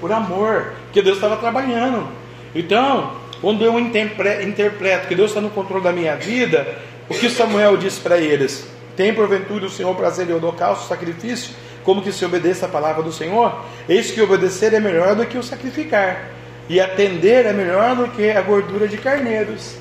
[0.00, 2.06] por amor, que Deus estava trabalhando.
[2.54, 6.76] Então, quando eu interpreto que Deus está no controle da minha vida,
[7.08, 8.68] o que Samuel disse para eles?
[8.94, 11.54] Tem porventura o Senhor prazer em holocausto, sacrifício,
[11.84, 13.64] como que se obedeça a palavra do Senhor?
[13.88, 16.30] Eis que obedecer é melhor do que o sacrificar,
[16.68, 19.76] e atender é melhor do que a gordura de carneiros.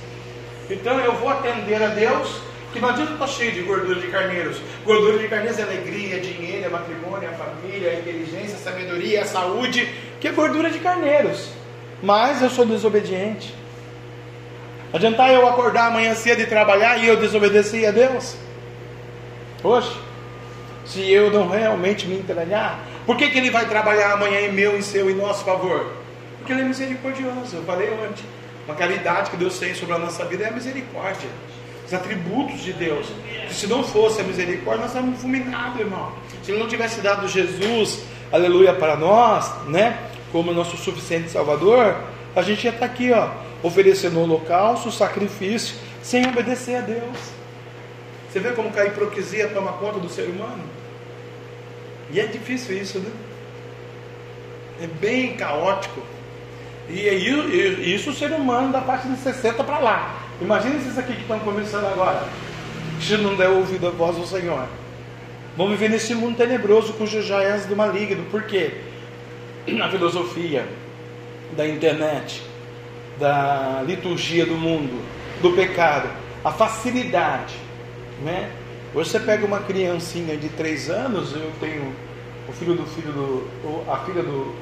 [0.70, 2.42] Então eu vou atender a Deus,
[2.74, 4.58] que não adianta estar cheio de gordura de carneiros.
[4.86, 9.26] Gordura de carneiros é alegria, dinheiro, é matrimônio, é família, é inteligência, é sabedoria, é
[9.26, 9.88] saúde,
[10.20, 11.50] que é gordura de carneiros.
[12.02, 13.54] Mas eu sou desobediente.
[14.94, 18.36] Adiantar eu acordar amanhã cedo e trabalhar e eu desobedecer a Deus?
[19.64, 19.92] Hoje,
[20.86, 24.78] se eu não realmente me entregar, por que, que Ele vai trabalhar amanhã em meu,
[24.78, 25.92] em seu e nosso favor?
[26.38, 27.56] Porque Ele é misericordioso.
[27.56, 28.24] Eu falei antes.
[28.68, 31.30] Uma caridade que Deus tem sobre a nossa vida é a misericórdia.
[31.86, 33.08] Os atributos de Deus.
[33.48, 36.12] Que se não fosse a misericórdia, nós estávamos fulminados, irmão.
[36.44, 39.98] Se Ele não tivesse dado Jesus, aleluia, para nós, né?
[40.32, 41.96] Como nosso suficiente Salvador,
[42.36, 43.30] a gente ia estar aqui, ó,
[43.62, 47.41] oferecendo holocausto, sacrifício, sem obedecer a Deus.
[48.32, 50.64] Você vê como a hipocrisia toma conta do ser humano?
[52.12, 53.12] E é difícil isso, né?
[54.82, 56.02] É bem caótico.
[56.90, 60.22] E é isso o ser humano da parte de 60 para lá.
[60.40, 62.26] Imagina esses aqui que estão começando agora.
[63.02, 64.66] Se não der ouvido a voz do Senhor.
[65.58, 68.24] Vão viver nesse mundo tenebroso cujo já és do maligno.
[68.32, 68.72] Por quê?
[69.68, 70.66] Na filosofia
[71.58, 72.42] da internet,
[73.20, 75.04] da liturgia do mundo,
[75.42, 76.10] do pecado,
[76.46, 77.56] a facilidade
[78.24, 78.52] né?
[78.94, 81.94] Hoje você pega uma criancinha de 3 anos, eu tenho
[82.48, 83.92] o filho do filho do.
[83.92, 84.54] a filha do.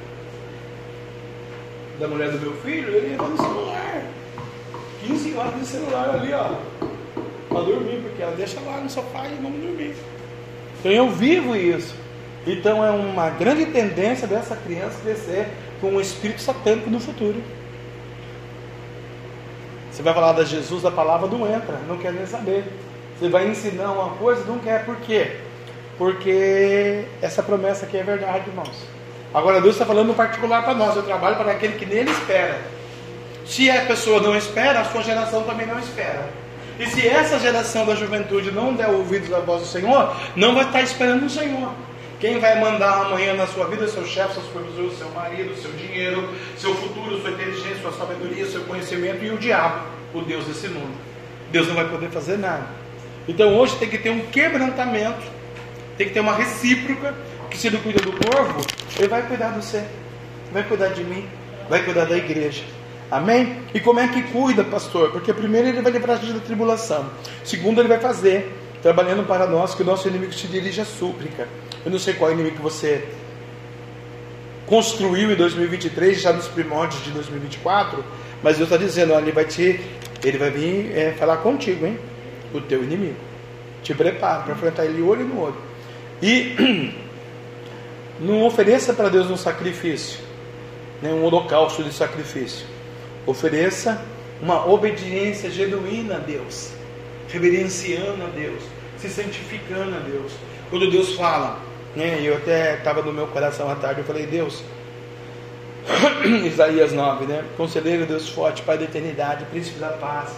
[1.99, 4.03] da mulher do meu filho, ele entra no celular.
[5.07, 6.55] 15 horas de celular ali, ó.
[7.49, 9.95] Para dormir, porque ela deixa lá no sofá e vamos dormir.
[10.79, 11.95] Então eu vivo isso.
[12.45, 15.47] Então é uma grande tendência dessa criança crescer
[15.81, 17.41] com um espírito satânico no futuro.
[19.91, 22.63] Você vai falar da Jesus, a palavra não entra, não quer nem saber.
[23.19, 25.35] Você vai ensinar uma coisa, não quer, por quê?
[25.97, 28.87] Porque essa promessa aqui é verdade, irmãos.
[29.33, 32.57] Agora Deus está falando no particular para nós, eu trabalho para aquele que nele espera.
[33.45, 36.29] Se a pessoa não espera, a sua geração também não espera.
[36.79, 40.63] E se essa geração da juventude não der ouvidos à voz do Senhor, não vai
[40.63, 41.73] estar esperando o Senhor.
[42.21, 46.29] Quem vai mandar amanhã na sua vida, seu chefe, seus supervisores, seu marido, seu dinheiro,
[46.57, 50.95] seu futuro, sua inteligência, sua sabedoria, seu conhecimento e o diabo, o Deus desse mundo.
[51.51, 52.79] Deus não vai poder fazer nada.
[53.29, 55.21] Então hoje tem que ter um quebrantamento,
[55.95, 57.13] tem que ter uma recíproca,
[57.51, 58.59] que se ele cuida do corvo,
[58.97, 59.83] ele vai cuidar de você,
[60.51, 61.27] vai cuidar de mim,
[61.69, 62.63] vai cuidar da igreja.
[63.11, 63.57] Amém?
[63.71, 65.11] E como é que cuida, pastor?
[65.11, 67.07] Porque primeiro ele vai livrar a gente da tribulação.
[67.43, 71.47] Segundo, ele vai fazer, trabalhando para nós, que o nosso inimigo se dirige à súplica.
[71.85, 73.07] Eu não sei qual inimigo que você
[74.65, 78.03] construiu em 2023, já nos primórdios de 2024,
[78.41, 79.79] mas Deus está dizendo, olha, ele vai te,
[80.23, 81.97] ele vai vir é, falar contigo, hein?
[82.53, 83.17] O teu inimigo.
[83.83, 85.57] Te prepara para enfrentar ele olho no olho.
[86.21, 86.93] E
[88.19, 90.19] não ofereça para Deus um sacrifício,
[91.01, 92.65] né, um holocausto de sacrifício.
[93.25, 94.01] Ofereça
[94.41, 96.71] uma obediência genuína a Deus,
[97.29, 98.63] reverenciando a Deus,
[98.97, 100.33] se santificando a Deus.
[100.69, 101.59] Quando Deus fala,
[101.95, 104.63] né, eu até estava no meu coração à tarde, eu falei, Deus,
[106.45, 107.43] Isaías 9, né?
[107.57, 110.31] Conselheiro Deus forte, Pai da eternidade, príncipe da paz,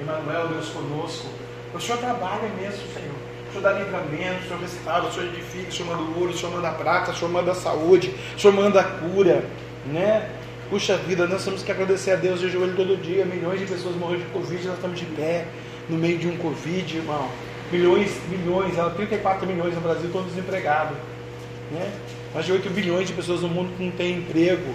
[0.00, 1.26] Emmanuel, Deus conosco.
[1.78, 3.14] O Senhor trabalha mesmo, Senhor.
[3.48, 6.32] O Senhor dá livramento, o Senhor restaura, o Senhor edifica, o Senhor manda o ouro,
[6.32, 9.44] o Senhor manda a prata, o Senhor manda a saúde, o Senhor manda a cura,
[9.86, 10.28] né?
[10.68, 13.24] Puxa vida, nós temos que agradecer a Deus de joelho todo dia.
[13.24, 15.46] Milhões de pessoas morreram de Covid, nós estamos de pé
[15.88, 17.28] no meio de um Covid, irmão.
[17.70, 20.96] Milhões, milhões, 34 milhões no Brasil estão desempregados.
[21.70, 21.90] Né?
[22.34, 24.74] Mais de 8 bilhões de pessoas no mundo que não têm emprego.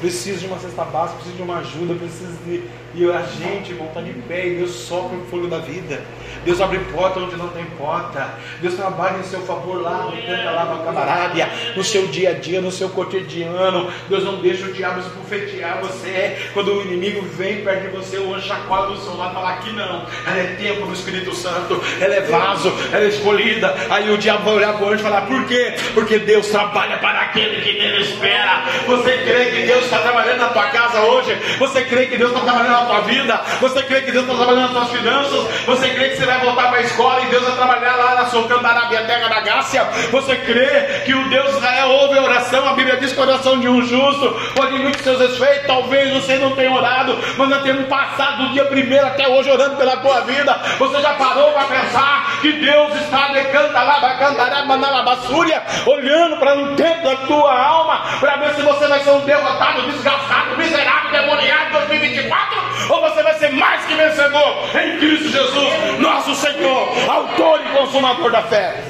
[0.00, 2.64] preciso de uma cesta básica, preciso de uma ajuda, preciso de.
[2.96, 6.00] E a gente voltar de pé e Deus sopra o fogo da vida.
[6.44, 8.34] Deus abre porta onde não tem porta.
[8.60, 12.32] Deus trabalha em seu favor lá no Canta lá na Camarábia, no seu dia a
[12.34, 13.90] dia, no seu cotidiano.
[14.08, 16.36] Deus não deixa o diabo esbufetear você.
[16.52, 19.50] Quando o inimigo vem perto de você, o anjo chacoalha do seu lado e fala:
[19.50, 20.06] aqui não.
[20.26, 23.74] Ela é tempo do Espírito Santo, ela é vaso, ela é escolhida.
[23.90, 25.74] Aí o diabo vai olhar para o anjo e falar: por quê?
[25.94, 28.64] Porque Deus trabalha para aquele que nele espera.
[28.86, 31.34] Você crê que Deus está trabalhando na tua casa hoje?
[31.58, 33.40] Você crê que Deus está trabalhando na tua vida?
[33.60, 35.64] Você crê que Deus está trabalhando nas tuas finanças?
[35.66, 38.26] Você crê que você vai voltar para a escola e Deus vai trabalhar lá na
[38.26, 39.84] sua candarabia terra da Gácia?
[40.10, 42.68] Você crê que o Deus de Israel ouve a oração?
[42.68, 45.66] A Bíblia diz que a oração de um justo pode muitos seus efeitos.
[45.66, 49.76] Talvez você não tenha orado, mas nós temos passado do dia primeiro até hoje orando
[49.76, 50.52] pela tua vida.
[50.78, 56.56] Você já parou para pensar que Deus está de cantaraba, cantaraba, na basúria, olhando para
[56.58, 61.10] o tempo da tua alma, para ver se você vai ser um derrotado, desgastado, miserável,
[61.10, 62.58] demoniado em 2024,
[62.88, 68.30] ou você vai ser mais que vencedor em Cristo Jesus, nosso Senhor, autor e consumador
[68.30, 68.82] da fé.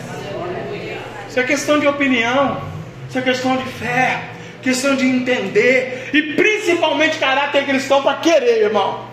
[1.29, 2.61] Isso é questão de opinião,
[3.09, 4.25] isso é questão de fé,
[4.63, 9.05] questão de entender e principalmente caráter cristão para querer, irmão.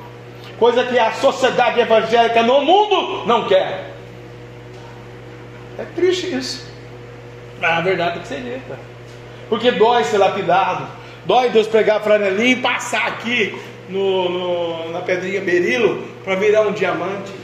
[0.58, 3.92] Coisa que a sociedade evangélica no mundo não quer.
[5.80, 6.72] É triste isso.
[7.60, 8.78] Mas a verdade tem que ser dita.
[9.50, 10.88] Porque dói ser lapidado.
[11.26, 13.60] Dói Deus pegar a franelinha e passar aqui
[13.92, 17.42] no, no, na pedrinha berilo para virar um diamante.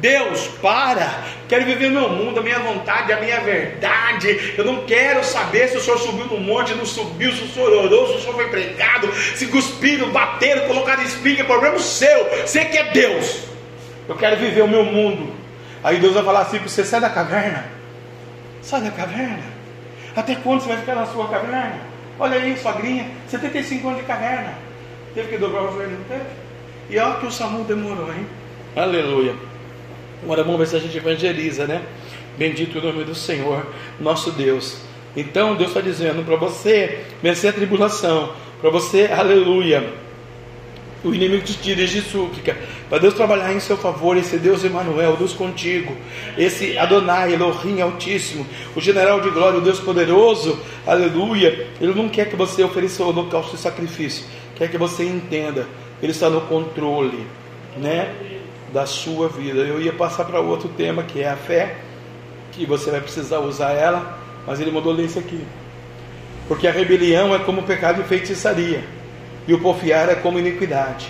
[0.00, 4.54] Deus, para, quero viver meu mundo, a minha vontade, a minha verdade.
[4.56, 7.72] Eu não quero saber se o senhor subiu no monte, não subiu, se o senhor
[7.72, 12.24] orou, se o senhor foi pregado, se cuspiram, bateram, colocaram espinha, é problema seu.
[12.44, 13.44] Você que é Deus.
[14.06, 15.32] Eu quero viver o meu mundo.
[15.82, 17.64] Aí Deus vai falar assim para você: sai da caverna,
[18.60, 19.54] sai da caverna.
[20.14, 21.80] Até quando você vai ficar na sua caverna?
[22.18, 24.54] Olha aí, sogrinha, 75 anos de caverna.
[25.14, 26.28] Teve que dobrar o joelho, não teve?
[26.90, 28.26] E olha que o SAMU demorou, hein?
[28.74, 29.34] Aleluia.
[30.22, 31.82] Agora vamos ver se a gente evangeliza, né?
[32.36, 33.64] Bendito o nome do Senhor,
[34.00, 34.78] nosso Deus.
[35.16, 39.88] Então Deus está dizendo para você vencer a tribulação, para você, aleluia.
[41.04, 42.56] O inimigo te tira de súplica,
[42.88, 45.94] para Deus trabalhar em seu favor, esse Deus Emanuel, Deus contigo,
[46.36, 51.68] esse Adonai, Elohim Altíssimo, o general de glória, o Deus poderoso, aleluia.
[51.78, 54.24] Ele não quer que você ofereça o holocausto de sacrifício,
[54.54, 55.66] quer que você entenda,
[56.02, 57.26] Ele está no controle,
[57.76, 58.14] né?
[58.74, 59.60] da sua vida.
[59.60, 61.76] Eu ia passar para outro tema que é a fé,
[62.50, 65.46] que você vai precisar usar ela, mas ele mandou ler isso aqui.
[66.48, 68.84] Porque a rebelião é como pecado e feitiçaria,
[69.46, 71.08] e o porfiar é como iniquidade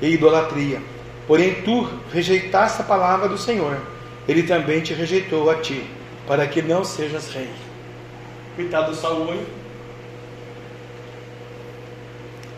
[0.00, 0.80] e idolatria.
[1.26, 3.78] Porém, tu rejeitaste a palavra do Senhor,
[4.28, 5.84] ele também te rejeitou a ti,
[6.26, 7.48] para que não sejas rei.
[8.54, 9.46] Coitado do Saúl, hein?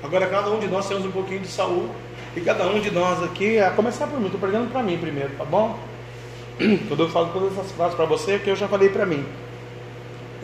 [0.03, 1.89] Agora cada um de nós temos um pouquinho de Saúl.
[2.37, 5.31] E cada um de nós aqui, a começar por mim, estou pregando para mim primeiro,
[5.37, 5.79] tá bom?
[6.89, 9.25] Quando eu falo todas essas frases para você, é que eu já falei para mim.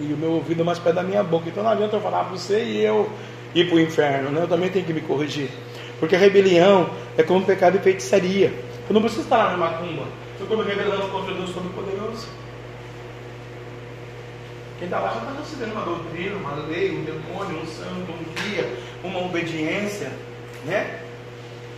[0.01, 1.49] E o meu ouvido é mais perto da minha boca.
[1.49, 3.09] Então não adianta eu falar para você e eu
[3.55, 4.43] ir para o inferno, né?
[4.43, 5.49] Eu também tenho que me corrigir.
[6.01, 8.53] Porque a rebelião é como pecado e feitiçaria.
[8.89, 10.03] Eu não preciso estar lá na macumba.
[10.39, 11.74] Eu estou me rebelando contra Deus Todo-Poderoso.
[14.85, 18.51] Quem está lá já está recebendo uma doutrina, uma lei, um demônio, um santo, um
[18.51, 18.71] guia,
[19.03, 20.13] uma obediência,
[20.67, 21.01] né?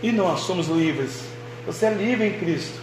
[0.03, 1.23] E nós somos livres.
[1.65, 2.77] Você é livre em Cristo.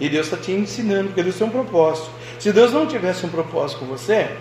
[0.00, 2.10] E Deus está te ensinando, porque Deus tem um propósito.
[2.40, 4.34] Se Deus não tivesse um propósito com você,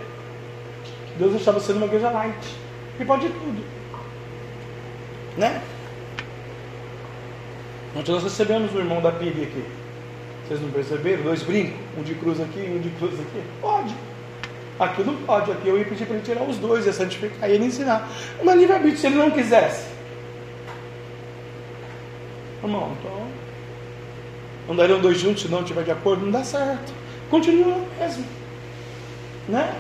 [1.18, 2.56] Deus deixava você numa igreja light.
[2.98, 3.66] E pode tudo.
[5.36, 5.62] Né?
[7.98, 9.66] Ontem nós recebemos o irmão da PIB aqui.
[10.48, 11.24] Vocês não perceberam?
[11.24, 13.44] Dois brincos, um de cruz aqui e um de cruz aqui.
[13.60, 13.94] Pode.
[14.82, 15.52] Aqui não pode.
[15.52, 18.10] Aqui eu ia pedir para ele tirar os dois, ia santificar e ele ensinar.
[18.44, 19.86] Mas livre-arbítrio, se ele não quisesse.
[22.64, 23.22] Irmão, então
[24.70, 26.94] andariam dois juntos se não estiver de acordo, não dá certo.
[27.30, 28.26] Continua mesmo.
[29.48, 29.72] Né?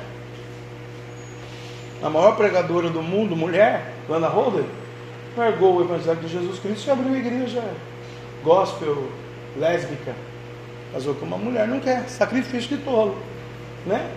[2.03, 4.65] A maior pregadora do mundo, mulher, Lana Holder,
[5.35, 7.63] largou o Evangelho de Jesus Cristo e abriu a igreja
[8.43, 9.07] gospel,
[9.57, 10.13] lésbica.
[10.93, 13.17] Casou com uma mulher, não quer, sacrifício de tolo.
[13.85, 14.07] Né?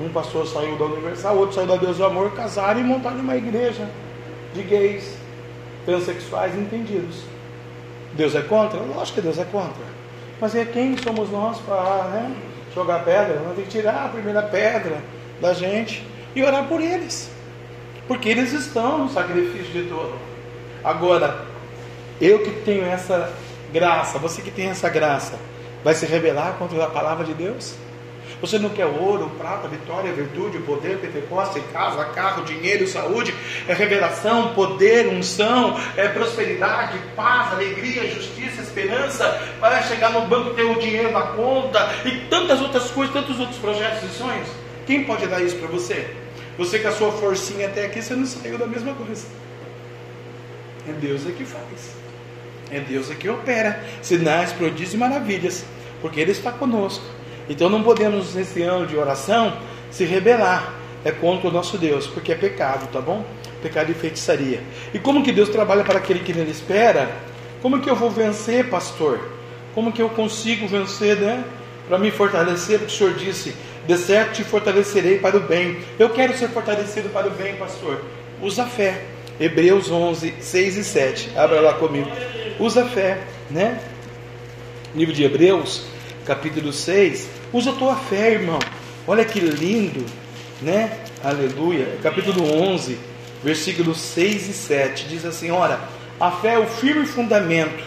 [0.00, 3.36] Um pastor saiu da Universal, outro saiu da Deus do Amor, casaram e montaram uma
[3.36, 3.88] igreja
[4.52, 5.16] de gays,
[5.86, 7.22] transexuais entendidos.
[8.12, 8.80] Deus é contra?
[8.80, 9.84] Lógico que Deus é contra.
[10.40, 12.36] Mas é quem somos nós para né,
[12.74, 13.36] jogar pedra?
[13.36, 15.02] Nós temos que tirar a primeira pedra
[15.40, 17.30] da gente e orar por eles.
[18.06, 20.14] Porque eles estão no sacrifício de todo.
[20.84, 21.44] Agora,
[22.20, 23.32] eu que tenho essa
[23.72, 25.38] graça, você que tem essa graça,
[25.82, 27.74] vai se rebelar contra a palavra de Deus?
[28.40, 33.34] Você não quer ouro, prata, vitória, virtude, poder, Pentecostes, casa, carro, dinheiro, saúde,
[33.66, 40.64] é revelação, poder, unção, é prosperidade, paz, alegria, justiça, esperança, para chegar no banco ter
[40.64, 44.48] o dinheiro na conta e tantas outras coisas, tantos outros projetos e sonhos.
[44.86, 46.06] Quem pode dar isso para você?
[46.58, 49.26] Você com a sua forcinha até aqui, você não saiu da mesma coisa.
[50.88, 51.96] É Deus é que faz.
[52.70, 55.64] É Deus é que opera sinais, prodígios e maravilhas,
[56.02, 57.15] porque Ele está conosco.
[57.48, 59.56] Então não podemos, nesse ano de oração,
[59.90, 60.74] se rebelar
[61.04, 63.24] é contra o nosso Deus, porque é pecado, tá bom?
[63.62, 64.60] Pecado e feitiçaria.
[64.92, 67.08] E como que Deus trabalha para aquele que nele espera?
[67.62, 69.20] Como que eu vou vencer, pastor?
[69.74, 71.44] Como que eu consigo vencer, né?
[71.88, 73.54] Para me fortalecer, porque o Senhor disse:
[73.86, 75.78] De certo te fortalecerei para o bem.
[75.98, 78.02] Eu quero ser fortalecido para o bem, pastor.
[78.42, 79.02] Usa fé.
[79.38, 81.30] Hebreus 11, 6 e 7.
[81.36, 82.10] Abra lá comigo.
[82.58, 83.18] Usa fé,
[83.50, 83.78] né?
[84.94, 85.84] Livro de Hebreus,
[86.24, 87.35] capítulo 6.
[87.56, 88.58] Usa a tua fé, irmão.
[89.06, 90.04] Olha que lindo
[90.60, 90.90] né?
[91.24, 91.96] Aleluia.
[92.02, 92.98] Capítulo 11,
[93.42, 95.80] versículos 6 e 7 diz assim: Ora,
[96.20, 97.82] a fé é o firme fundamento.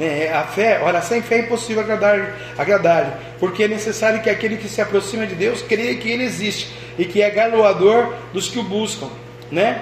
[0.00, 4.56] É, a fé, ora, sem fé é impossível agradar, agradar porque é necessário que aquele
[4.56, 8.58] que se aproxima de Deus creia que Ele existe e que é garoador dos que
[8.58, 9.10] o buscam,
[9.48, 9.80] né?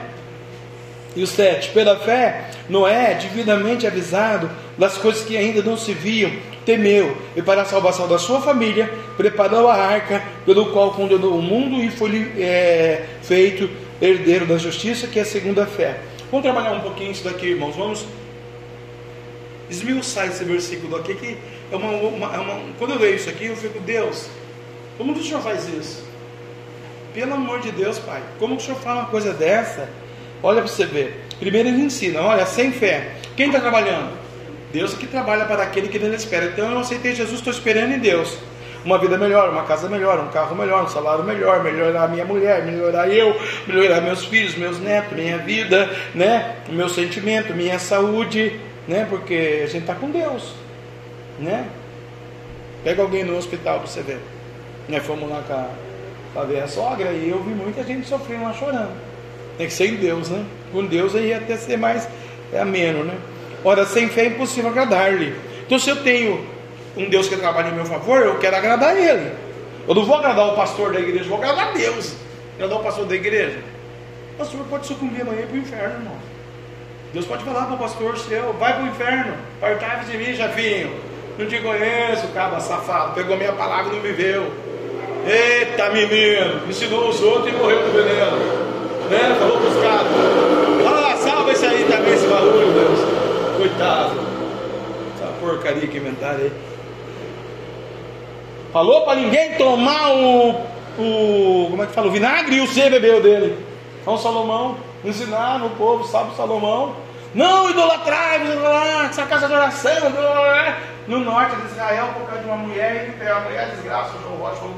[1.17, 6.31] E o 7, pela fé, Noé, devidamente avisado das coisas que ainda não se viam,
[6.65, 11.43] temeu e para a salvação da sua família preparou a arca pelo qual condenou o
[11.43, 13.69] mundo e foi é, feito
[14.01, 16.01] herdeiro da justiça que é a segunda fé.
[16.31, 17.77] Vamos trabalhar um pouquinho isso daqui, irmãos.
[17.77, 18.07] Vamos
[19.69, 21.39] esmiuçar esse versículo aqui que
[21.71, 24.29] é uma, uma, é uma, quando eu leio isso aqui eu fico Deus,
[24.99, 26.05] como que o Senhor faz isso?
[27.15, 29.89] Pelo amor de Deus, Pai, como que o Senhor fala uma coisa dessa?
[30.43, 31.25] Olha para você ver.
[31.39, 33.13] Primeiro ele ensina, olha, sem fé.
[33.37, 34.22] Quem está trabalhando?
[34.73, 36.47] Deus é que trabalha para aquele que nele espera.
[36.47, 38.39] Então eu aceitei Jesus, estou esperando em Deus.
[38.85, 42.65] Uma vida melhor, uma casa melhor, um carro melhor, um salário melhor, melhorar minha mulher,
[42.65, 46.57] melhorar eu, melhorar meus filhos, meus netos, minha vida, né?
[46.69, 48.59] O meu sentimento, minha saúde,
[48.89, 49.07] né?
[49.09, 50.55] Porque a gente está com Deus,
[51.39, 51.69] né?
[52.83, 54.21] Pega alguém no hospital para você ver.
[54.89, 54.99] Né?
[54.99, 55.45] fomos lá
[56.35, 58.91] para ver a sogra e eu vi muita gente sofrendo lá chorando.
[59.57, 60.45] Tem que ser em Deus, né?
[60.73, 62.09] Com Deus aí até ser mais
[62.53, 63.15] é ameno, né?
[63.65, 65.35] Ora, sem fé é impossível agradar-lhe.
[65.65, 66.45] Então, se eu tenho
[66.97, 69.33] um Deus que trabalha em meu favor, eu quero agradar Ele.
[69.87, 72.15] Eu não vou agradar o pastor da igreja, vou agradar Deus.
[72.57, 73.59] Agradar o pastor da igreja.
[74.35, 76.17] O pastor pode sucumbir amanhã para o inferno, irmão.
[77.13, 80.91] Deus pode falar para o pastor seu, vai para o inferno, partai de mim, Jafinho.
[81.39, 84.51] Não te conheço, caba safado, pegou minha palavra e não viveu.
[85.27, 88.37] Eita menino, ensinou os outros e morreu no veneno.
[89.11, 89.37] Né?
[89.39, 90.07] Falou caras.
[90.87, 93.12] Ah, salva esse aí também, esse barulho, Deus.
[93.63, 94.19] Coitado.
[95.15, 96.53] Essa porcaria que inventaram aí.
[98.73, 100.51] Falou para ninguém tomar o,
[100.99, 101.69] o.
[101.71, 102.09] Como é que fala?
[102.09, 103.65] O vinagre e o C bebeu dele.
[104.01, 106.97] Então Salomão ensinar no povo, sabe Salomão.
[107.33, 108.41] Não idolatrar,
[109.09, 109.93] essa casa de oração.
[111.07, 114.57] No norte de Israel, por causa de uma mulher, a mulher desgraça, o João Rocha
[114.57, 114.75] falou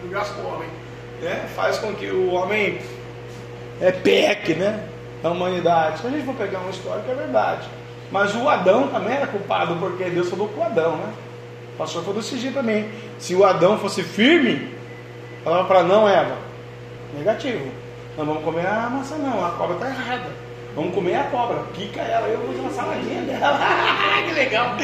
[0.00, 0.68] desgraça o homem.
[1.20, 1.44] Né?
[1.56, 2.80] Faz com que o homem
[3.80, 4.84] é peque, né?
[5.24, 5.98] Da humanidade.
[5.98, 7.77] Se a gente for pegar uma história que é verdade.
[8.10, 11.12] Mas o Adão também era culpado, porque Deus falou com o Adão, né?
[11.74, 12.88] O pastor falou desse jeito também.
[13.18, 14.68] Se o Adão fosse firme,
[15.44, 16.36] falava para não, Eva,
[17.16, 17.70] negativo.
[18.16, 20.48] Não vamos comer a maçã, não, a cobra está errada.
[20.74, 23.58] Vamos comer a cobra, pica ela, eu vou fazer uma saladinha dela.
[24.26, 24.76] que legal!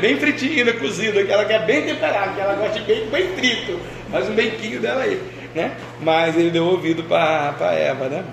[0.00, 3.78] Bem fritinha, cozida, que ela quer bem temperada, que ela gosta de bem, bem frito.
[4.10, 5.20] Faz um benquinho dela aí,
[5.54, 5.72] né?
[6.00, 8.24] Mas ele deu ouvido para Eva, né?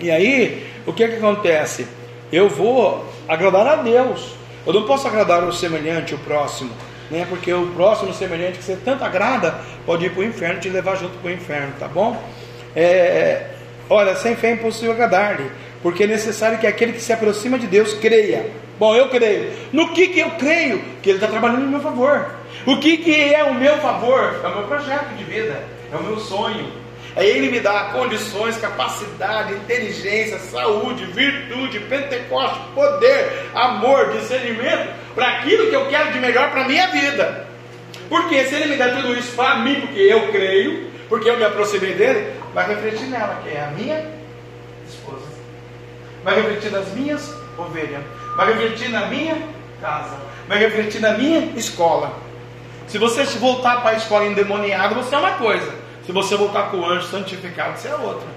[0.00, 1.86] E aí, o que que acontece?
[2.32, 4.34] Eu vou agradar a Deus.
[4.66, 6.70] Eu não posso agradar o semelhante, o próximo,
[7.10, 7.26] né?
[7.28, 9.54] Porque o próximo semelhante que você tanto agrada
[9.84, 12.22] pode ir para o inferno, te levar junto para o inferno, tá bom?
[12.74, 13.50] É,
[13.90, 15.50] olha, sem fé é impossível agradar-lhe,
[15.82, 18.50] porque é necessário que aquele que se aproxima de Deus creia.
[18.78, 19.52] Bom, eu creio.
[19.72, 20.82] No que, que eu creio?
[21.02, 22.26] Que Ele está trabalhando em meu favor.
[22.66, 24.40] O que, que é o meu favor?
[24.42, 25.62] É o meu projeto de vida,
[25.92, 26.66] é o meu sonho,
[27.16, 35.68] é Ele me dá condições, capacidade, inteligência, saúde, virtude, pentecoste, poder, amor, discernimento para aquilo
[35.68, 37.46] que eu quero de melhor para a minha vida.
[38.08, 41.44] Porque se Ele me der tudo isso para mim, porque eu creio, porque eu me
[41.44, 44.04] aproximei dele, vai refletir nela, que é a minha
[44.88, 45.24] esposa.
[46.24, 48.02] Vai refletir nas minhas ovelhas.
[48.36, 49.36] Vai refletir na minha
[49.80, 50.16] casa.
[50.48, 52.12] Vai refletir na minha escola.
[52.88, 55.83] Se você voltar para a escola endemoniada, você é uma coisa.
[56.06, 58.28] Se você voltar com o anjo santificado, você é outra.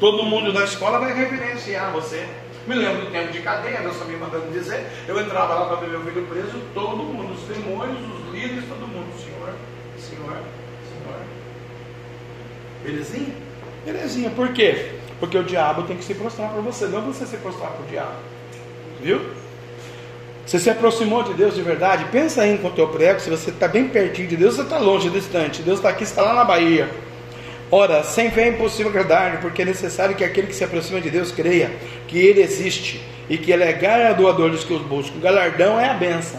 [0.00, 2.26] Todo mundo na escola vai reverenciar você.
[2.66, 4.86] Me lembro do tempo de cadeia, Deus está me mandando dizer.
[5.06, 8.86] Eu entrava lá para ver meu filho preso, todo mundo, os demônios, os líderes, todo
[8.86, 9.06] mundo.
[9.18, 9.54] Senhor,
[9.98, 10.36] Senhor,
[10.88, 11.20] Senhor.
[12.84, 13.34] Belezinha?
[13.84, 14.92] Belezinha, por quê?
[15.20, 17.88] Porque o diabo tem que se prostrar para você, não você se prostrar para o
[17.88, 18.16] diabo.
[19.00, 19.20] Viu?
[20.44, 22.04] Você se aproximou de Deus de verdade?
[22.06, 25.08] Pensa aí enquanto eu prego, se você está bem pertinho de Deus, você está longe,
[25.10, 25.62] distante.
[25.62, 26.90] Deus está aqui, está lá na Bahia.
[27.74, 31.08] Ora, sem fé é impossível agradar, porque é necessário que aquele que se aproxima de
[31.08, 31.70] Deus creia
[32.06, 35.16] que Ele existe e que Ele é galardoador dos que os buscam.
[35.16, 36.38] O galardão é a benção.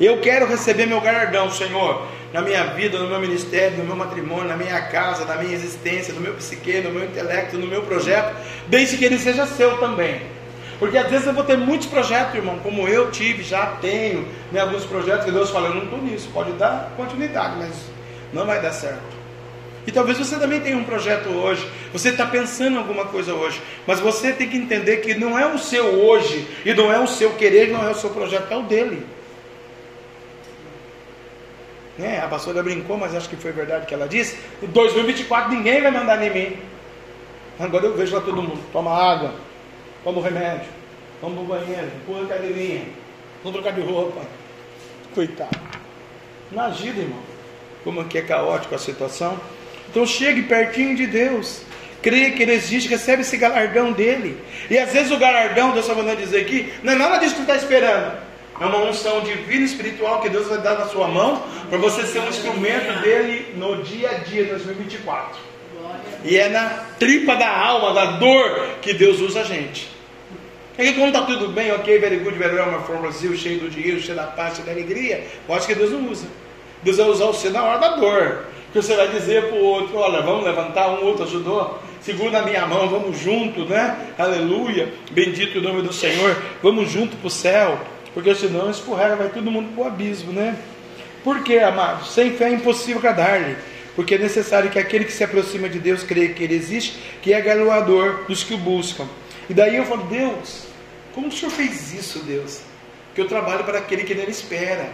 [0.00, 4.48] Eu quero receber meu galardão, Senhor, na minha vida, no meu ministério, no meu matrimônio,
[4.48, 8.34] na minha casa, na minha existência, no meu psique, no meu intelecto, no meu projeto,
[8.66, 10.22] desde que ele seja seu também.
[10.78, 14.60] Porque às vezes eu vou ter muitos projetos, irmão, como eu tive, já tenho, né,
[14.60, 17.74] alguns projetos que Deus fala, eu não estou nisso, pode dar continuidade, mas
[18.32, 19.19] não vai dar certo.
[19.86, 23.60] E talvez você também tenha um projeto hoje, você está pensando em alguma coisa hoje,
[23.86, 27.06] mas você tem que entender que não é o seu hoje, e não é o
[27.06, 29.06] seu querer, não é o seu projeto, é o dele.
[31.96, 32.20] Né?
[32.22, 35.90] A pastora brincou, mas acho que foi verdade que ela disse: em 2024 ninguém vai
[35.90, 36.56] mandar em mim.
[37.58, 39.34] Agora eu vejo lá todo mundo: toma água,
[40.04, 40.68] toma o remédio,
[41.20, 42.84] vamos pro banheiro, pula a cadeirinha,
[43.42, 44.20] vamos trocar de roupa.
[45.14, 45.58] Coitado.
[46.52, 47.20] Imagina, irmão,
[47.84, 49.38] como que é caótico a situação.
[49.90, 51.62] Então chegue pertinho de Deus.
[52.02, 54.38] Creia que Ele existe, recebe esse galardão dele.
[54.70, 57.42] E às vezes o galardão, Deus está mandando dizer aqui, não é nada disso que
[57.42, 58.16] está esperando.
[58.60, 62.20] É uma unção divina espiritual que Deus vai dar na sua mão para você ser
[62.20, 65.38] um instrumento dele no dia a dia, 2024.
[66.24, 66.68] E é na
[66.98, 69.88] tripa da alma, da dor, que Deus usa a gente.
[70.78, 73.70] E quando está tudo bem, ok, very good, very well, my from Brasil, cheio do
[73.70, 76.26] dinheiro, cheio da paz, cheio da alegria, pode que Deus não usa.
[76.82, 78.44] Deus vai usar você na hora da dor.
[78.72, 82.42] Que você vai dizer para o outro, olha, vamos levantar, um outro ajudou, segura na
[82.42, 84.14] minha mão, vamos junto, né?
[84.16, 87.80] Aleluia, bendito o nome do Senhor, vamos junto para o céu,
[88.14, 90.56] porque senão escorrega, vai todo mundo para o abismo, né?
[91.24, 92.12] Por que, amados?
[92.12, 93.56] Sem fé é impossível agradar-lhe,
[93.96, 97.32] porque é necessário que aquele que se aproxima de Deus creia que ele existe, que
[97.32, 99.06] é garoador dos que o buscam.
[99.48, 100.66] E daí eu falo, Deus,
[101.12, 102.60] como o Senhor fez isso, Deus?
[103.14, 104.88] Que eu trabalho para aquele que nele espera.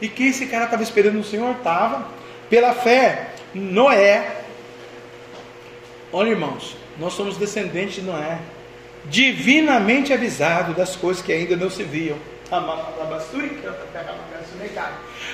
[0.00, 1.50] E que esse cara estava esperando o Senhor?
[1.52, 2.06] Estava.
[2.48, 4.42] Pela fé, Noé.
[6.12, 8.38] Olha, irmãos, nós somos descendentes de Noé,
[9.06, 12.16] divinamente avisado das coisas que ainda não se viam.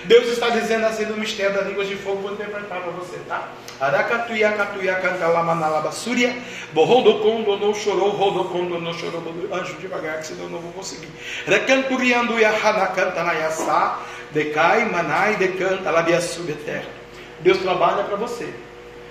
[0.05, 3.49] Deus está dizendo assim no mistério das línguas de fogo, vou interpretar para você, tá?
[3.79, 6.35] Aracatuia, catuia, cantalamanabassúria,
[6.73, 11.09] borrodocondo, não chorou, rodocondo, não chorou, anjo devagar, que senão eu não vou conseguir.
[11.47, 14.01] Na yassá,
[14.33, 17.02] decai, manai, decanta, labiassúria, terra.
[17.43, 18.49] Deus trabalha para você,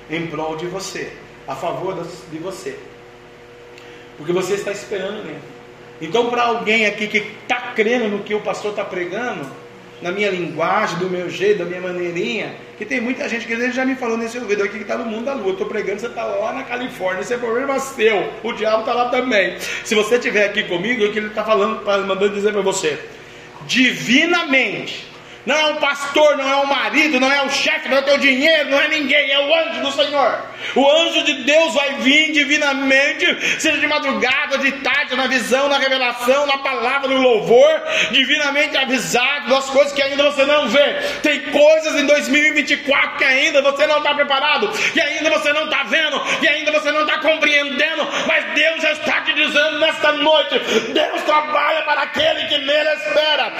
[0.09, 1.11] em prol de você,
[1.47, 1.95] a favor
[2.31, 2.77] de você,
[4.17, 5.39] porque você está esperando nele.
[6.01, 9.45] Então, para alguém aqui que está crendo no que o pastor está pregando,
[10.01, 13.71] na minha linguagem, do meu jeito, da minha maneirinha, que tem muita gente que ele
[13.71, 15.49] já me falou nesse ouvido aqui que está no mundo da lua.
[15.49, 18.33] Eu estou pregando, você está lá na Califórnia, esse é problema seu.
[18.43, 19.59] O diabo está lá também.
[19.83, 22.97] Se você estiver aqui comigo, é o que ele está falando, mandando dizer para você.
[23.67, 25.05] Divinamente,
[25.45, 28.03] não é um pastor, não é um marido, não é o chefe, não é o
[28.03, 30.51] teu dinheiro, não é ninguém, é o anjo do Senhor.
[30.75, 35.79] O anjo de Deus vai vir divinamente, seja de madrugada, de tarde, na visão, na
[35.79, 37.81] revelação, na palavra, no louvor,
[38.11, 40.93] divinamente avisado das coisas que ainda você não vê.
[41.23, 45.83] Tem coisas em 2024 que ainda você não está preparado, que ainda você não está
[45.83, 50.59] vendo, que ainda você não está compreendendo, mas Deus já está te dizendo nesta noite:
[50.93, 53.51] Deus trabalha para aquele que nele espera.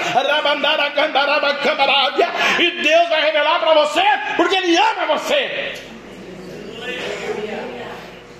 [2.58, 4.02] E Deus vai revelar para você,
[4.36, 5.74] porque Ele ama você.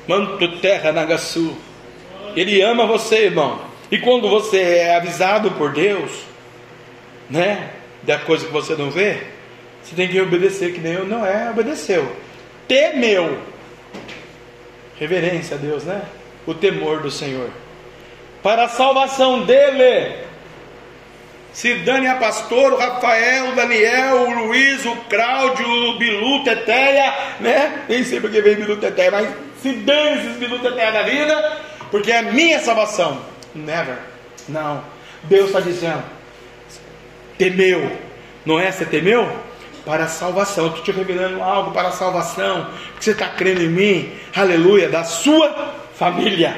[0.06, 1.56] Manto terra Nagasu.
[2.36, 3.60] Ele ama você, irmão.
[3.90, 6.10] E quando você é avisado por Deus,
[7.28, 7.70] né,
[8.02, 9.22] da coisa que você não vê,
[9.82, 12.16] você tem que obedecer, que nem eu não é, obedeceu.
[12.66, 13.38] Temeu.
[14.98, 16.02] Reverência a Deus, né?
[16.46, 17.50] O temor do Senhor.
[18.42, 20.16] Para a salvação dele.
[21.84, 27.84] Dani é pastor, o Rafael, o Daniel, o Luiz, o Cláudio, o Bilu, Teteia, né?
[27.88, 29.28] Nem sei porque vem Bilu, Teteia, mas
[29.62, 33.20] se dane esses Bilu, Teteia da vida, porque é minha salvação.
[33.54, 33.98] Never.
[34.48, 34.82] Não.
[35.24, 36.02] Deus está dizendo,
[37.38, 37.96] temeu.
[38.44, 38.72] Não é?
[38.72, 39.30] Você temeu?
[39.84, 40.68] Para a salvação.
[40.68, 42.68] Estou te revelando algo para a salvação.
[42.92, 44.12] Porque você está crendo em mim.
[44.34, 44.88] Aleluia.
[44.88, 46.56] Da sua família.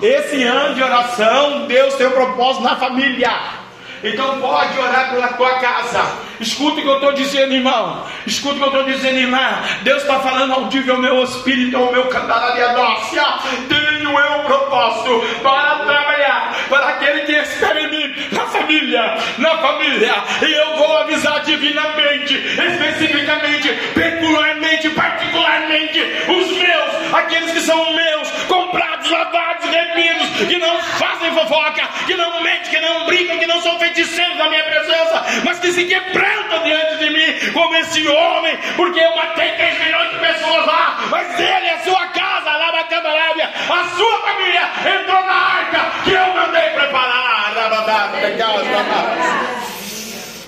[0.00, 3.61] Esse ano de oração, Deus tem um propósito na família.
[4.02, 6.32] Então pode orar pela tua casa.
[6.40, 8.04] Escuta o que eu estou dizendo, irmão.
[8.26, 9.62] Escuta o que eu estou dizendo, irmã.
[9.82, 13.22] Deus está falando audível ao meu espírito, ao meu cantar de anócia.
[13.68, 19.58] Tenho eu um propósito para trabalhar para aquele que espera em mim, na família, na
[19.58, 20.14] família.
[20.42, 29.10] E eu vou avisar divinamente, especificamente, peculiarmente, particularmente, os meus, aqueles que são meus, comprados
[29.10, 33.78] lavados, remidos, que não fazem fofoca, que não mentem, que não brincam, que não são
[33.78, 39.00] feiticeiros na minha presença, mas que se quebrantam diante de mim, como esse homem, porque
[39.00, 43.50] eu matei 3 milhões de pessoas lá, mas ele, a sua casa, lá na Camarábia,
[43.68, 44.62] a sua família
[45.00, 47.22] entrou na arca que eu mandei preparar.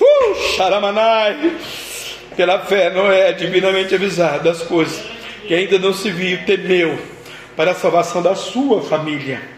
[0.01, 1.57] Uh, Xaramanai.
[2.37, 5.05] Pela fé, Noé, divinamente avisado das coisas
[5.47, 6.99] que ainda não se viu, temeu
[7.57, 9.54] para a salvação da sua família.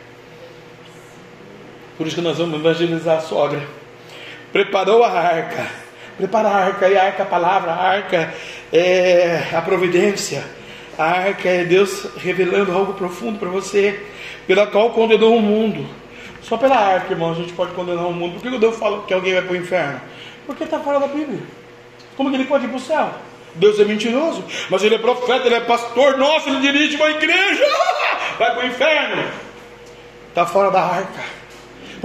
[1.96, 3.62] Por isso que nós vamos evangelizar a sogra.
[4.52, 5.66] Preparou a arca.
[6.16, 8.34] Prepara a arca, e a arca a palavra, a arca
[8.72, 10.42] é a providência.
[10.98, 14.00] A arca é Deus revelando algo profundo para você,
[14.46, 15.86] pela qual condenou o mundo.
[16.40, 18.40] Só pela arca, irmão, a gente pode condenar o mundo.
[18.40, 20.00] Por que Deus fala que alguém vai para o inferno?
[20.46, 21.40] Porque está fora da Bíblia.
[22.16, 23.10] Como que ele pode ir para o céu?
[23.54, 27.64] Deus é mentiroso, mas ele é profeta, ele é pastor, nossa, ele dirige uma igreja,
[28.38, 29.24] vai para o inferno.
[30.28, 31.24] Está fora da arca.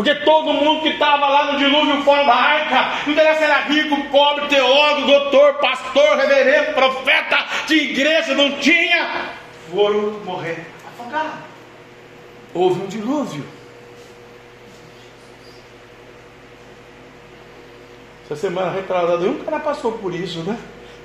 [0.01, 3.61] Porque todo mundo que estava lá no dilúvio fora da arca, não interessa se era
[3.65, 9.29] rico, pobre, teólogo, doutor, pastor, reverendo, profeta de igreja, não tinha,
[9.69, 11.33] foram morrer afogados.
[12.51, 13.45] Houve um dilúvio.
[18.25, 20.57] Essa semana retrasada, um cara passou por isso, né?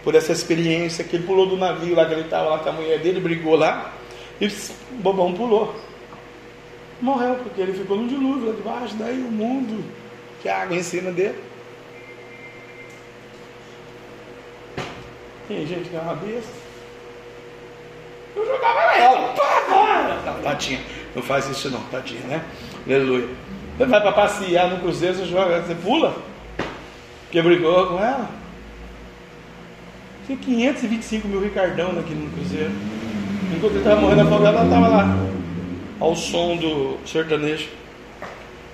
[0.03, 2.73] Por essa experiência, que ele pulou do navio lá, que ele estava lá com a
[2.73, 3.93] mulher dele, brigou lá,
[4.41, 4.53] e o
[4.93, 5.75] bobão pulou.
[7.01, 9.85] Morreu, porque ele ficou no dilúvio lá debaixo, daí o mundo,
[10.43, 11.39] que a água em cima dele.
[15.49, 16.53] Tem gente que é uma besta.
[18.35, 20.23] Eu jogava ela, pá, pá.
[20.27, 20.81] Não, tadinha,
[21.15, 22.45] não faz isso não, tadinha, né?
[22.87, 23.29] Aleluia.
[23.77, 26.17] Você vai para passear no cruzeiro, você joga, você pula?
[27.31, 28.29] que brigou com ela.
[30.27, 32.73] Tinha 525 mil Ricardão aqui no Cruzeiro.
[33.55, 35.36] Enquanto ele estava morrendo afogado, ela estava lá.
[35.99, 37.69] Ao som do sertanejo.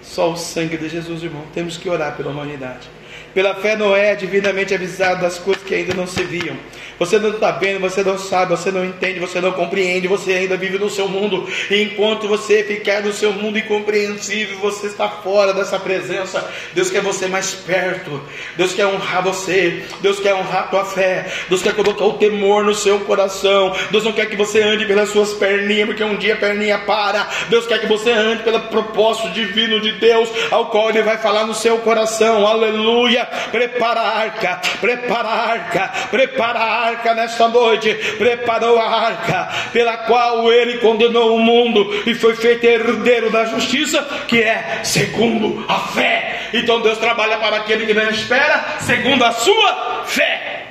[0.02, 1.44] Só o sangue de Jesus, irmão.
[1.54, 2.88] Temos que orar pela humanidade.
[3.34, 6.56] Pela fé, Noé é divinamente avisado das coisas que ainda não se viam.
[6.98, 10.56] Você não está vendo, você não sabe, você não entende, você não compreende, você ainda
[10.56, 11.48] vive no seu mundo.
[11.70, 16.48] E enquanto você ficar no seu mundo incompreensível, você está fora dessa presença.
[16.74, 18.20] Deus quer você mais perto.
[18.56, 19.82] Deus quer honrar você.
[20.00, 21.26] Deus quer honrar a tua fé.
[21.48, 23.74] Deus quer colocar o temor no seu coração.
[23.90, 27.28] Deus não quer que você ande pelas suas perninhas, porque um dia a perninha para.
[27.48, 31.46] Deus quer que você ande pelo propósito divino de Deus, ao qual Ele vai falar
[31.46, 32.46] no seu coração.
[32.46, 33.21] Aleluia.
[33.24, 37.94] Prepara a arca, prepara a arca, prepara a arca nesta noite.
[38.18, 44.02] Preparou a arca pela qual ele condenou o mundo e foi feito herdeiro da justiça,
[44.28, 46.48] que é segundo a fé.
[46.52, 50.66] Então Deus trabalha para aquele que não espera, segundo a sua fé.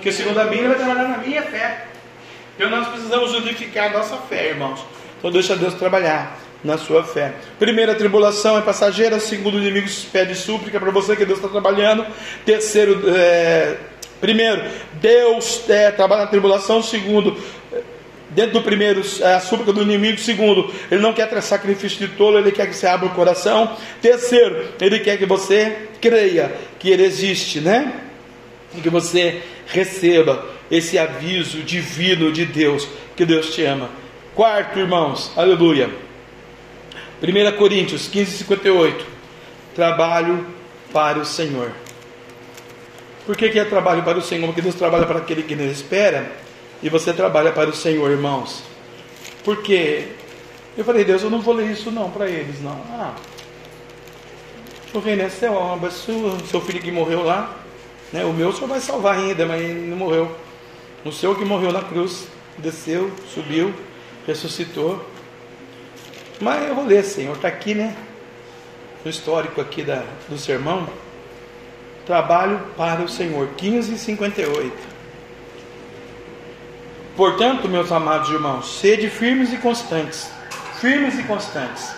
[0.00, 1.86] Que segundo a Bíblia vai trabalhar na minha fé.
[2.56, 4.84] Então nós precisamos unificar a nossa fé, irmãos.
[5.18, 7.34] Então deixa Deus trabalhar na sua fé.
[7.58, 9.18] Primeira, tribulação é passageira.
[9.18, 12.06] Segundo, o inimigo pede súplica para você que Deus está trabalhando.
[12.44, 13.76] Terceiro, é,
[14.20, 14.62] primeiro,
[14.94, 16.82] Deus é, trabalha na tribulação.
[16.82, 17.36] Segundo,
[18.30, 20.18] dentro do primeiro, é a súplica do inimigo.
[20.18, 23.76] Segundo, ele não quer ter sacrifício de tolo, ele quer que você abra o coração.
[24.00, 27.92] Terceiro, ele quer que você creia que ele existe, né?
[28.76, 33.90] E que você receba esse aviso divino de Deus, que Deus te ama.
[34.34, 35.90] Quarto, irmãos, aleluia.
[37.22, 39.06] 1 Coríntios 15, 58.
[39.76, 40.44] Trabalho
[40.92, 41.70] para o Senhor.
[43.24, 44.46] Por que, que é trabalho para o Senhor?
[44.46, 46.32] Porque Deus trabalha para aquele que não espera
[46.82, 48.64] e você trabalha para o Senhor, irmãos.
[49.44, 50.08] Porque
[50.76, 52.80] eu falei, Deus, eu não vou ler isso não para eles, não.
[52.90, 53.14] Ah,
[54.92, 57.56] o reino é uma obra sua, seu filho que morreu lá,
[58.12, 58.24] né?
[58.24, 60.30] o meu o senhor vai salvar ainda, mas ele não morreu.
[61.04, 62.26] O seu que morreu na cruz,
[62.58, 63.72] desceu, subiu,
[64.26, 65.11] ressuscitou.
[66.40, 67.94] Mas eu vou ler, Senhor, está aqui, né?
[69.04, 70.88] No histórico aqui da, do sermão.
[72.06, 74.92] Trabalho para o Senhor, 1558.
[77.16, 80.30] Portanto, meus amados irmãos, sede firmes e constantes,
[80.80, 81.94] firmes e constantes,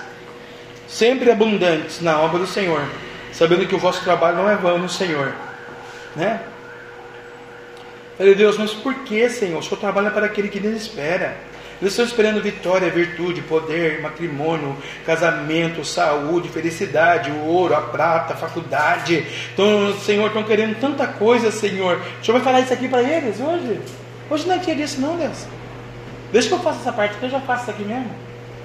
[0.88, 2.84] sempre abundantes na obra do Senhor,
[3.32, 5.32] sabendo que o vosso trabalho não é vão no Senhor,
[6.16, 6.40] né?
[8.18, 9.58] Falei, Deus, mas por que, Senhor?
[9.58, 11.36] O Senhor trabalha para aquele que espera.
[11.80, 18.36] Eles estão esperando vitória, virtude, poder, matrimônio, casamento, saúde, felicidade, o ouro, a prata, a
[18.36, 19.26] faculdade.
[19.52, 22.00] Então, Senhor, estão querendo tanta coisa, Senhor.
[22.20, 23.80] O Senhor vai falar isso aqui para eles hoje?
[24.30, 25.46] Hoje não é dia disso, não, Deus.
[26.32, 28.10] Deixa que eu faça essa parte, que eu já faço isso aqui mesmo.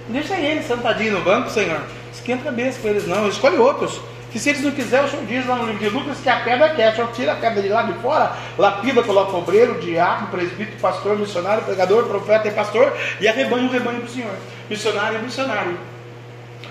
[0.08, 1.82] Deixa eles sentadinhos no banco, Senhor.
[2.12, 3.28] Esquenta a cabeça com eles, não.
[3.28, 4.00] Escolhe outros.
[4.32, 6.40] Que se eles não quiserem, o Senhor diz lá no livro de Lucas que a
[6.42, 6.94] pedra quer.
[6.94, 11.18] O Senhor tira a pedra de lá de fora, lapida, coloca obreiro, diabo, presbítero, pastor,
[11.18, 14.36] missionário, pregador, profeta e pastor, e arrebanha o rebanho para o Senhor.
[14.70, 15.78] missionário é missionário.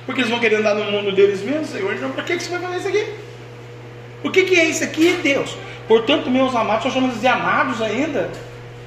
[0.06, 1.92] Porque eles vão querer andar no mundo deles mesmos, Senhor.
[1.94, 3.14] Então, para que você vai fazer isso aqui?
[4.22, 5.56] O que, que é isso aqui, Deus?
[5.86, 8.30] Portanto, meus amados, nós chamamos de amados ainda.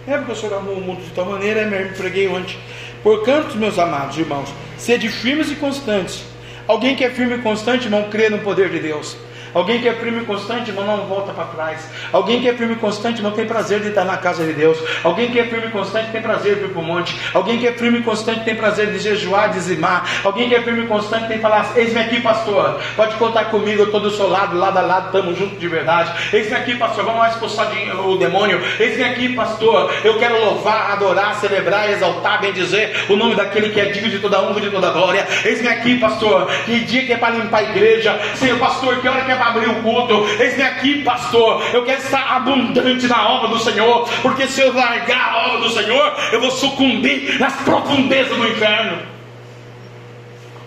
[0.07, 2.57] É porque o Senhor amou o mundo de tal maneira, é eu preguei ontem.
[3.03, 6.23] Portanto, meus amados irmãos, sede firmes e constantes.
[6.71, 9.17] Alguém que é firme e constante, irmão, crê no poder de Deus.
[9.53, 11.89] Alguém que é firme e constante, irmão, não volta para trás.
[12.11, 14.77] Alguém que é firme e constante não tem prazer de estar na casa de Deus.
[15.03, 17.19] Alguém que é firme e constante tem prazer de ir para o monte.
[17.33, 20.05] Alguém que é firme e constante tem prazer de jejuar, dizimar.
[20.23, 22.79] Alguém que é firme e constante tem que falar: Eis-me aqui, pastor.
[22.95, 26.11] Pode contar comigo, eu estou do seu lado, lado a lado, estamos juntos de verdade.
[26.33, 27.03] Eis-me aqui, pastor.
[27.03, 27.71] Vamos lá expulsar
[28.05, 28.61] o demônio.
[28.79, 29.93] Eis-me aqui, pastor.
[30.03, 34.41] Eu quero louvar, adorar, celebrar, exaltar, bendizer o nome daquele que é digno de toda
[34.41, 35.27] honra e de toda glória.
[35.43, 36.47] Eis-me aqui, pastor.
[36.65, 38.17] Que dia que é para limpar a igreja.
[38.35, 40.13] Senhor, pastor, que hora que é para abrir o culto.
[40.39, 41.63] Eis-me aqui, pastor.
[41.73, 44.07] Eu quero estar abundante na obra do Senhor.
[44.21, 49.01] Porque se eu largar a obra do Senhor, eu vou sucumbir nas profundezas do inferno.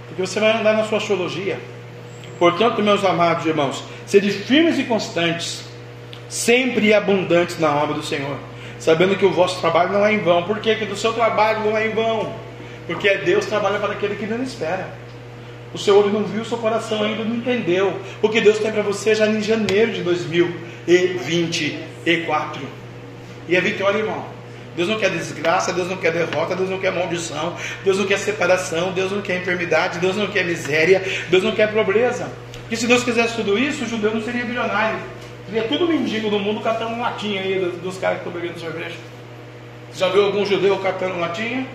[0.08, 1.60] Porque você vai andar na sua teologia.
[2.36, 5.64] Portanto, meus amados irmãos, sede firmes e constantes,
[6.28, 8.36] sempre abundantes na obra do Senhor,
[8.80, 10.42] sabendo que o vosso trabalho não é em vão.
[10.42, 12.32] Por que, que do seu trabalho não é em vão?
[12.88, 15.03] Porque é Deus trabalha para aquele que não espera.
[15.74, 17.98] O seu olho não viu, o seu coração ainda não entendeu.
[18.22, 22.62] O que Deus tem para você já em janeiro de 2024.
[23.48, 24.24] E é vitória, irmão.
[24.76, 28.18] Deus não quer desgraça, Deus não quer derrota, Deus não quer maldição, Deus não quer
[28.18, 32.28] separação, Deus não quer enfermidade, Deus não quer miséria, Deus não quer pobreza.
[32.62, 34.98] Porque se Deus quisesse tudo isso, o judeu não seria bilionário.
[35.46, 38.96] Seria tudo mendigo do mundo catando latinha aí dos, caras que estão bebendo cerveja.
[39.94, 41.66] Já viu algum judeu catando latinha?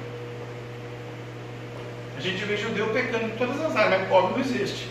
[2.19, 4.89] A gente vê judeu pecando em todas as áreas, mas pobre não existe.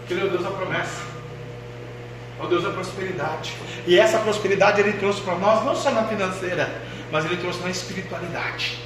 [0.00, 1.00] Porque ele é o Deus da promessa.
[2.38, 3.54] É o Deus da prosperidade.
[3.86, 6.70] E essa prosperidade ele trouxe para nós, não só na financeira,
[7.10, 8.78] mas ele trouxe na espiritualidade.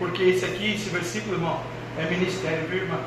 [0.00, 1.62] Porque esse aqui, esse versículo, irmão,
[1.96, 2.98] é ministério, viu, irmão?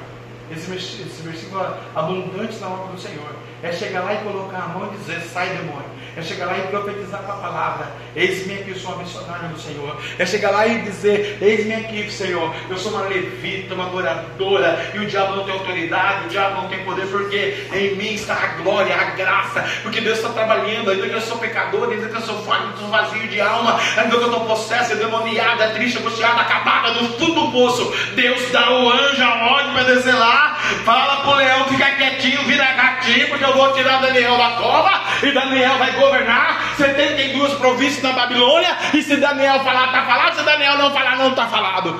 [0.52, 1.62] Esse, versículo
[1.96, 3.36] abundante na obra do Senhor.
[3.62, 6.00] É chegar lá e colocar a mão e dizer: sai demônio.
[6.16, 9.60] É chegar lá e profetizar com a palavra: Eis-me aqui, eu sou uma missionária do
[9.60, 9.96] Senhor.
[10.18, 14.92] É chegar lá e dizer: Eis-me aqui, Senhor, eu sou uma levita, uma adoradora.
[14.94, 18.34] E o diabo não tem autoridade, o diabo não tem poder, porque em mim está
[18.34, 19.64] a glória, a graça.
[19.84, 23.28] Porque Deus está trabalhando, ainda que eu sou pecador, ainda que eu sou falho, vazio
[23.28, 27.94] de alma, ainda que eu estou possesso, demoniada, triste, angustiada, acabada no fundo do poço.
[28.16, 30.39] Deus dá o anjo, a ordem para descer lá.
[30.86, 35.02] Fala para o leão ficar quietinho, vira gatinho, porque eu vou tirar Daniel da cova
[35.24, 38.76] e Daniel vai governar 72 províncias na Babilônia.
[38.94, 40.36] E se Daniel falar, está falado.
[40.36, 42.00] Se Daniel não falar, não está falado.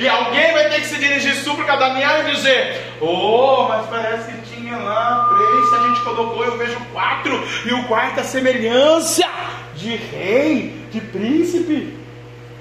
[0.00, 4.32] E alguém vai ter que se dirigir súplica a Daniel e dizer: Oh, mas parece
[4.32, 5.72] que tinha lá três.
[5.72, 7.46] A gente colocou, eu vejo quatro.
[7.64, 9.26] E o quarto é semelhança
[9.74, 11.98] de rei, de príncipe.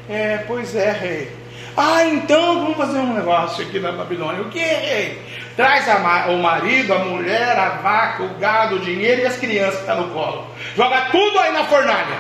[0.10, 1.45] É, pois é, rei.
[1.78, 4.42] Ah, então vamos fazer um negócio aqui na Babilônia.
[4.42, 5.18] O que?
[5.58, 9.76] Traz a, o marido, a mulher, a vaca, o gado, o dinheiro e as crianças
[9.76, 10.48] que estão tá no colo.
[10.76, 12.18] Joga tudo aí na fornalha.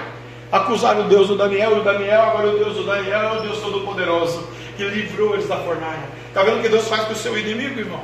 [0.52, 3.42] Acusaram o Deus do Daniel, e o Daniel, agora o Deus do Daniel é o
[3.42, 6.08] Deus Todo-Poderoso, que livrou eles da fornalha.
[6.28, 8.04] Está vendo o que Deus faz com o seu inimigo, irmão?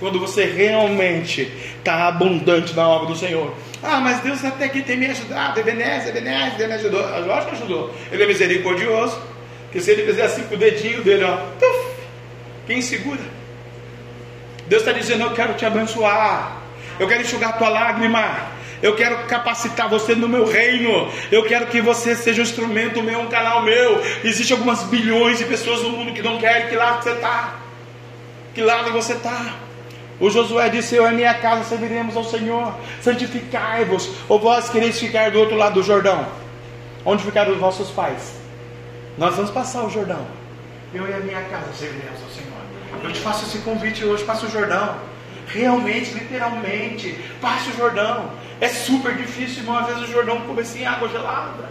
[0.00, 3.52] Quando você realmente está abundante na obra do Senhor.
[3.82, 7.00] Ah, mas Deus até que tem me ajudado, Ebenezer, Ebenezer, Ele me ajudou.
[7.26, 7.94] Lógico que ajudou.
[8.10, 9.37] Ele é misericordioso.
[9.72, 11.38] Que se ele fizer assim com o dedinho dele, ó,
[12.66, 13.20] quem segura?
[14.66, 16.62] Deus está dizendo: Eu quero te abençoar,
[16.98, 18.58] eu quero enxugar a tua lágrima.
[18.80, 21.10] Eu quero capacitar você no meu reino.
[21.32, 24.00] Eu quero que você seja um instrumento meu, um canal meu.
[24.22, 27.56] Existem algumas bilhões de pessoas no mundo que não querem que lado você está.
[28.54, 29.56] Que lado você está?
[30.20, 32.72] O Josué disse: Eu e a minha casa serviremos ao Senhor.
[33.00, 34.10] Santificai-vos.
[34.28, 36.26] Ou vós quereis ficar do outro lado do Jordão?
[37.04, 38.37] Onde ficaram os vossos pais?
[39.18, 40.24] Nós vamos passar o Jordão.
[40.94, 43.02] Eu e a minha casa serviremos ao Senhor.
[43.02, 44.96] Eu te faço esse convite hoje, passe o Jordão.
[45.48, 48.30] Realmente, literalmente, passe o Jordão.
[48.60, 49.76] É super difícil, irmão.
[49.76, 51.68] Às vezes o Jordão começa em água gelada.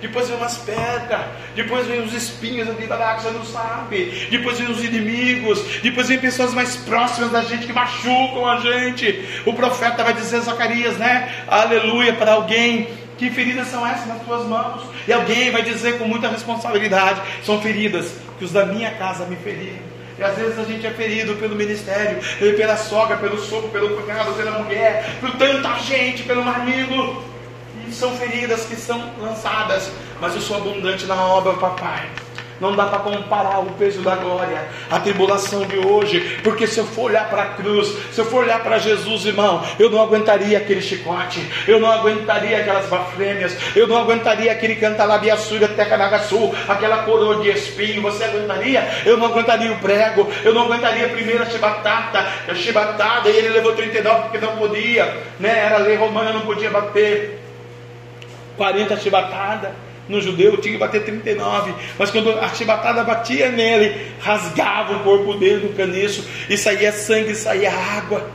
[0.00, 4.58] Depois vem umas pedras, depois vem os espinhos ali da que você não sabe, depois
[4.58, 9.42] vem os inimigos, depois vem pessoas mais próximas da gente que machucam a gente.
[9.44, 11.44] O profeta vai dizer Zacarias, né?
[11.46, 12.88] Aleluia para alguém.
[13.20, 14.82] Que feridas são essas nas tuas mãos?
[15.06, 19.36] E alguém vai dizer com muita responsabilidade: são feridas que os da minha casa me
[19.36, 19.90] feriram.
[20.18, 22.18] E às vezes a gente é ferido pelo ministério,
[22.56, 27.22] pela sogra, pelo sogro, pelo cunhado, pela mulher, por tanta gente, pelo marido.
[27.86, 29.92] E são feridas que são lançadas.
[30.18, 32.08] Mas eu sou abundante na obra, papai.
[32.60, 36.84] Não dá para comparar o peso da glória, a tribulação de hoje, porque se eu
[36.84, 40.58] for olhar para a cruz, se eu for olhar para Jesus, irmão, eu não aguentaria
[40.58, 47.36] aquele chicote, eu não aguentaria aquelas bafrêmias, eu não aguentaria aquele cantalabiaçura tecanagaçu, aquela coroa
[47.36, 48.86] de espinho, você aguentaria?
[49.06, 53.48] Eu não aguentaria o prego, eu não aguentaria a primeira chibatata, a chibatada, e ele
[53.48, 55.64] levou 39 porque não podia, né?
[55.64, 57.40] Era lei romana, não podia bater
[58.58, 59.70] 40 chibatadas
[60.10, 65.34] no judeu tinha que bater 39, mas quando a chibatada batia nele, rasgava o corpo
[65.34, 68.28] dele no caniço, e saía sangue, saía água.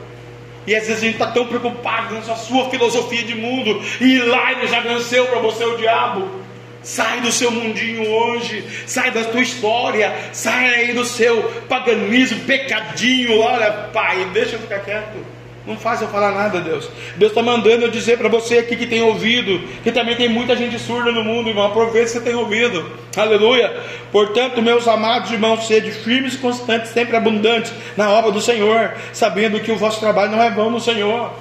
[0.66, 4.18] E às vezes a gente está tão preocupado com a sua filosofia de mundo, e
[4.18, 6.46] lá ele já venceu para você o diabo.
[6.82, 13.40] Sai do seu mundinho hoje, sai da tua história, sai aí do seu paganismo, pecadinho.
[13.40, 15.35] Olha, pai, deixa eu ficar quieto.
[15.66, 16.88] Não faz eu falar nada, Deus.
[17.16, 20.54] Deus está mandando eu dizer para você aqui que tem ouvido, que também tem muita
[20.54, 21.66] gente surda no mundo, irmão.
[21.66, 22.88] Aproveita que você tem ouvido.
[23.16, 23.76] Aleluia.
[24.12, 29.58] Portanto, meus amados irmãos, sede firmes e constantes, sempre abundantes na obra do Senhor, sabendo
[29.58, 31.32] que o vosso trabalho não é vão no Senhor.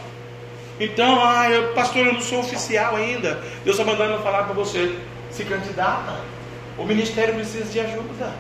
[0.80, 3.40] Então, ah, eu, pastor, eu não sou oficial ainda.
[3.64, 4.96] Deus está mandando eu falar para você.
[5.30, 6.20] Se candidata.
[6.78, 8.34] O ministério precisa de ajuda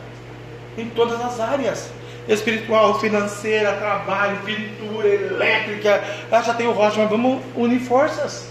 [0.77, 1.91] em todas as áreas
[2.27, 6.03] espiritual, financeira, trabalho, pintura, elétrica.
[6.31, 8.47] Ah, já tem o rocha, mas vamos unir forças.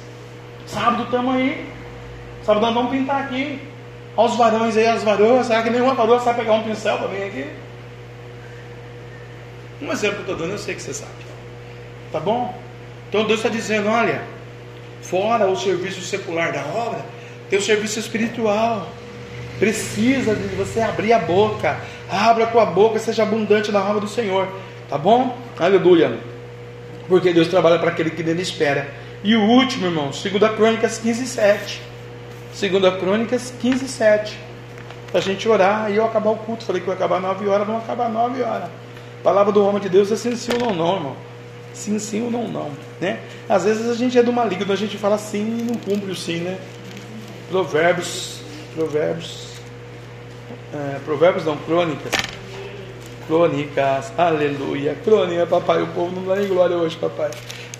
[0.66, 1.68] Sábado estamos aí.
[2.44, 3.60] Sábado nós vamos pintar aqui.
[4.16, 5.46] Olha os varões aí, as varoas.
[5.46, 7.46] Será que nenhuma varoa sabe pegar um pincel para vir aqui?
[9.82, 11.12] Um exemplo que eu estou dando, eu sei que você sabe.
[12.12, 12.54] Tá bom?
[13.08, 14.22] Então Deus está dizendo: olha,
[15.02, 17.04] fora o serviço secular da obra,
[17.50, 18.88] tem o serviço espiritual.
[19.58, 21.76] Precisa de você abrir a boca,
[22.10, 24.48] Abra a tua boca, seja abundante na obra do Senhor.
[24.88, 25.36] Tá bom?
[25.58, 26.18] Aleluia.
[27.08, 28.88] Porque Deus trabalha para aquele que nele espera.
[29.22, 31.82] E o último, irmão, 2 Crônicas 15, 7.
[32.60, 34.38] 2 Crônicas 15, 7.
[35.10, 36.64] Para a gente orar e eu acabar o culto.
[36.64, 38.68] Falei que ia acabar 9 horas, vamos acabar 9 horas.
[39.20, 41.16] A palavra do homem de Deus é sim, sim ou não, não, irmão.
[41.72, 42.70] Sim, sim ou não, não.
[43.00, 43.18] Né?
[43.48, 46.14] Às vezes a gente é do maligno, a gente fala sim e não cumpre o
[46.14, 46.58] sim, né?
[47.50, 48.40] Provérbios,
[48.74, 49.54] Provérbios
[50.74, 52.12] é, provérbios não, crônicas.
[53.28, 54.96] Crônicas, aleluia.
[55.04, 55.82] Crônica, papai.
[55.82, 57.30] O povo não dá nem glória hoje, papai.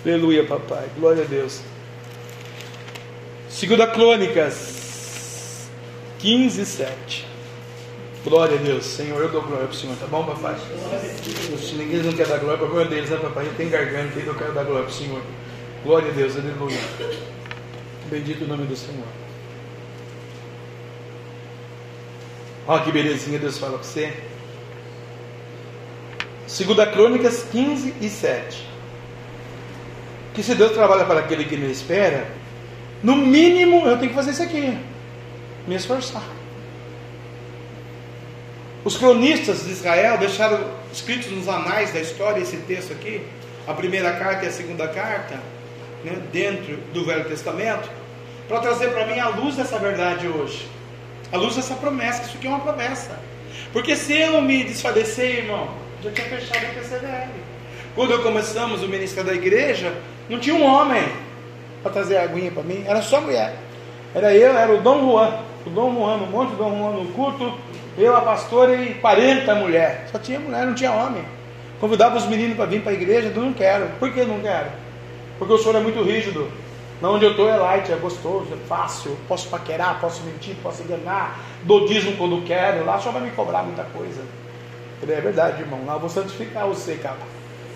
[0.03, 0.85] Aleluia, papai.
[0.97, 1.61] Glória a Deus.
[3.49, 5.67] Segunda Crônicas
[6.19, 7.27] 15, 7.
[8.23, 8.85] Glória a Deus.
[8.85, 10.55] Senhor, eu dou glória para o Senhor, tá bom, papai?
[11.59, 13.47] Se ninguém não quer dar glória, para glória deles, né, papai?
[13.57, 15.21] Tem garganta aí, eu quero dar glória para o Senhor.
[15.83, 16.79] Glória a Deus, aleluia.
[18.09, 19.24] Bendito o nome do Senhor.
[22.67, 24.11] Olha que belezinha Deus fala para você.
[26.47, 28.67] Segunda Crônicas 15 e 7.
[30.33, 32.27] Que se Deus trabalha para aquele que me espera,
[33.03, 34.77] no mínimo eu tenho que fazer isso aqui.
[35.67, 36.23] Me esforçar.
[38.83, 40.59] Os cronistas de Israel deixaram
[40.91, 43.21] escritos nos anais da história esse texto aqui,
[43.67, 45.39] a primeira carta e a segunda carta,
[46.03, 47.89] né, dentro do Velho Testamento,
[48.47, 50.74] para trazer para mim a luz dessa verdade hoje
[51.31, 53.19] à luz dessa promessa, isso aqui é uma promessa.
[53.71, 55.69] Porque se eu me desfalecer, irmão,
[56.03, 57.29] já tinha fechado o PCDL.
[57.95, 59.93] Quando começamos o ministério da igreja,
[60.29, 61.03] não tinha um homem
[61.81, 63.55] para trazer a aguinha para mim, era só mulher.
[64.13, 67.05] Era eu, era o Dom Juan, o Dom Juan, um monte de Dom Juan no
[67.13, 67.53] culto,
[67.97, 70.11] eu, a pastora e 40 mulheres.
[70.11, 71.23] Só tinha mulher, não tinha homem.
[71.79, 73.87] Convidava os meninos para vir para a igreja, eu não quero.
[73.99, 74.67] Por que não quero?
[75.37, 76.49] Porque o senhor é muito rígido.
[77.01, 80.81] Na onde eu estou é light, é gostoso, é fácil, posso paquerar, posso mentir, posso
[80.81, 84.21] enganar, dou dízimo quando quero, lá só vai me cobrar muita coisa.
[85.03, 87.17] é verdade, irmão, lá eu vou santificar você, cara.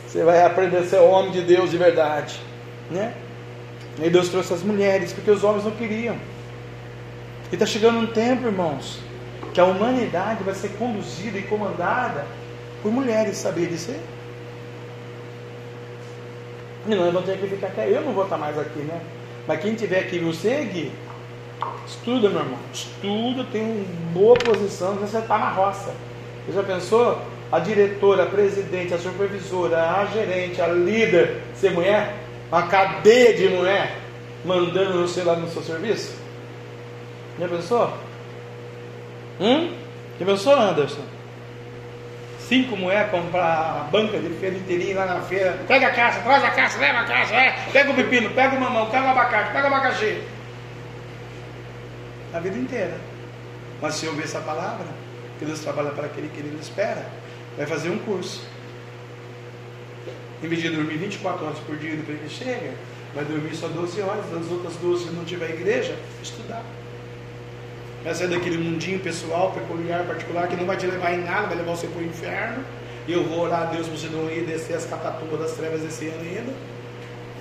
[0.08, 2.40] Você vai aprender a ser homem de Deus de verdade.
[2.90, 3.14] Né?
[4.02, 6.16] E Deus trouxe as mulheres, porque os homens não queriam.
[7.52, 9.00] E está chegando um tempo, irmãos,
[9.54, 12.26] que a humanidade vai ser conduzida e comandada
[12.82, 13.94] por mulheres, sabia disso?
[16.90, 17.82] E nós vamos ter que ficar aqui.
[17.82, 19.00] Eu não vou estar mais aqui, né?
[19.48, 20.92] Mas quem tiver aqui no segue,
[21.86, 22.58] estuda, meu irmão.
[22.74, 25.94] Estuda, tem uma boa posição, você está na roça.
[26.46, 27.22] Você já pensou?
[27.52, 32.16] A diretora, a presidente, a supervisora, a gerente, a líder ser mulher?
[32.52, 33.96] Uma cadeia de mulher
[34.44, 36.16] mandando você lá no seu serviço?
[37.40, 37.94] Já pensou?
[39.40, 39.74] Hum?
[40.20, 41.02] Já pensou, Anderson?
[42.50, 45.60] Cinco moedas comprar a banca de feira inteirinha lá na feira.
[45.68, 47.70] Pega a caixa, traz a caixa, leva a caixa, é.
[47.72, 50.24] Pega o pepino, pega o mamão, pega o abacate, pega o abacaxi.
[52.34, 52.98] A vida inteira.
[53.80, 54.88] Mas se ouvir essa palavra,
[55.38, 57.06] que Deus trabalha para aquele que Ele espera,
[57.56, 58.44] vai fazer um curso.
[60.42, 62.74] Em vez de dormir 24 horas por dia depois que chega,
[63.14, 66.64] vai dormir só 12 horas, das outras 12 se não tiver igreja, estudar.
[68.04, 71.58] Vai sair daquele mundinho pessoal, peculiar, particular, que não vai te levar em nada, vai
[71.58, 72.64] levar você para o inferno.
[73.08, 75.84] E eu vou orar a Deus para você não ir descer as catatumbas das trevas
[75.84, 76.54] esse ano ainda.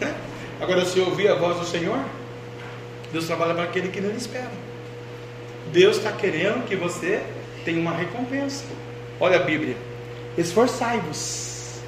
[0.60, 1.98] Agora, se ouvir a voz do Senhor,
[3.12, 4.50] Deus trabalha para aquele que não espera.
[5.72, 7.22] Deus está querendo que você
[7.64, 8.64] tenha uma recompensa.
[9.20, 9.76] Olha a Bíblia.
[10.36, 11.80] Esforçai-vos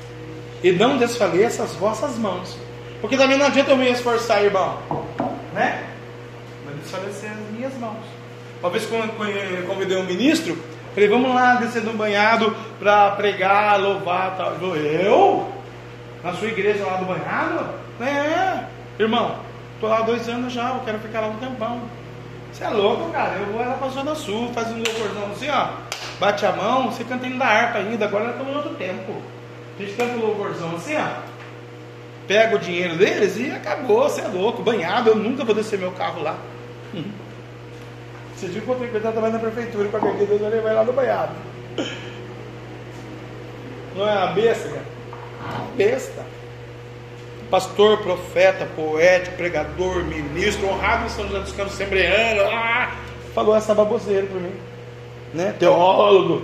[0.62, 2.56] e não desfaleça as vossas mãos.
[3.00, 4.78] Porque também não adianta eu me esforçar, irmão.
[5.54, 5.86] Né?
[6.64, 8.19] Vai desfalecer as minhas mãos.
[8.60, 8.86] Uma vez
[9.66, 10.58] convidei um ministro,
[10.94, 14.54] falei, vamos lá descer no banhado para pregar, louvar tal.
[14.74, 15.50] Eu?
[16.22, 17.64] Na sua igreja lá do banhado?
[18.00, 18.64] É,
[18.98, 19.36] irmão,
[19.74, 21.80] estou lá dois anos já, eu quero ficar lá um tempão.
[22.52, 23.36] Você é louco, cara?
[23.36, 25.68] Eu vou lá para a Zona Sul, faz um louvorzão assim, ó.
[26.18, 29.22] Bate a mão, você canta da harpa ainda, agora nós estamos em outro tempo.
[29.78, 31.30] A gente canta um louvorzão assim, ó.
[32.26, 34.62] Pega o dinheiro deles e acabou, você é louco.
[34.62, 36.36] Banhado, eu nunca vou descer meu carro lá.
[36.92, 37.02] Você
[38.46, 40.92] viu que eu tenho que estar trabalhando na prefeitura para qualquer Deus vai lá no
[40.92, 41.32] banhado.
[43.96, 44.84] Não é uma besta, cara?
[45.76, 46.24] Besta.
[47.50, 52.96] Pastor, profeta, poeta, pregador, ministro, honrado em São José dos Campos, sembreano, ah,
[53.34, 54.70] falou essa baboseira para mim
[55.32, 55.54] né?
[55.58, 56.42] teólogo.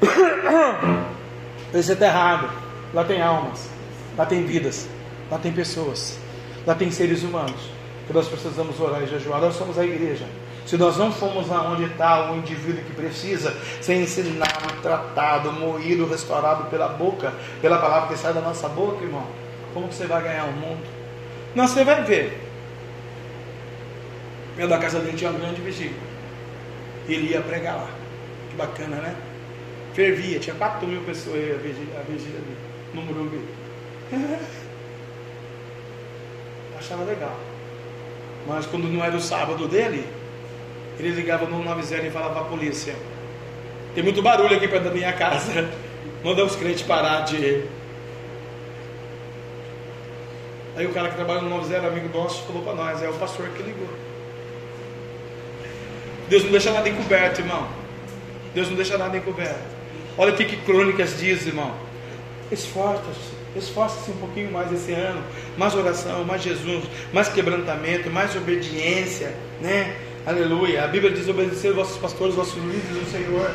[1.72, 2.50] Você está errado.
[2.94, 3.68] Lá tem almas,
[4.16, 4.88] lá tem vidas,
[5.30, 6.18] lá tem pessoas,
[6.66, 7.60] lá tem seres humanos
[8.06, 9.40] que nós precisamos orar e jejuar.
[9.40, 10.24] Nós somos a igreja.
[10.66, 16.64] Se nós não formos aonde está o indivíduo que precisa ser ensinado, tratado, moído, restaurado
[16.64, 19.26] pela boca, pela palavra que sai da nossa boca, irmão,
[19.72, 20.84] como você vai ganhar o mundo?
[21.54, 22.42] Não, você vai ver.
[24.58, 26.16] Eu da casa dele tinha um grande vestígio
[27.08, 27.88] ele ia pregar lá.
[28.50, 29.16] Que bacana, né?
[29.94, 32.56] Fervia, tinha 4 mil pessoas a vigília, a vigília ali,
[32.92, 33.40] no Morumbi.
[36.78, 37.36] Achava legal.
[38.46, 40.06] Mas quando não era o sábado dele,
[40.98, 42.94] ele ligava no 90 e falava a polícia:
[43.94, 45.68] Tem muito barulho aqui perto da minha casa.
[46.24, 47.64] Manda os crentes parar de.
[50.76, 53.48] Aí o cara que trabalha no 90, amigo nosso, falou para nós: É o pastor
[53.50, 53.88] que ligou.
[56.28, 57.68] Deus não deixa nada encoberto, irmão.
[58.54, 59.76] Deus não deixa nada encoberto.
[60.18, 61.74] Olha o que, que Crônicas diz, irmão.
[62.50, 65.22] Esforça-se, esforça-se um pouquinho mais esse ano.
[65.58, 69.94] Mais oração, mais Jesus, mais quebrantamento, mais obediência, né?
[70.26, 70.82] Aleluia.
[70.82, 73.48] A Bíblia diz obedecer os vossos pastores, os vossos líderes, o Senhor.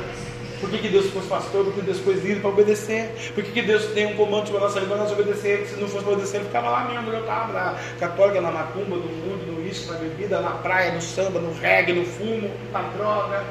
[0.62, 1.66] Por que, que Deus pôs pastor?
[1.66, 3.14] Por que Deus pôs líder para obedecer?
[3.36, 5.68] Por que, que Deus tem um comando para nossa vida nós obedecer?
[5.68, 9.02] Se não fosse obedecer, ele ficava lá mesmo, eu estava na católica, na macumba, no
[9.02, 13.44] mundo, no uísque, na bebida, na praia, no samba, no reggae, no fumo, na droga.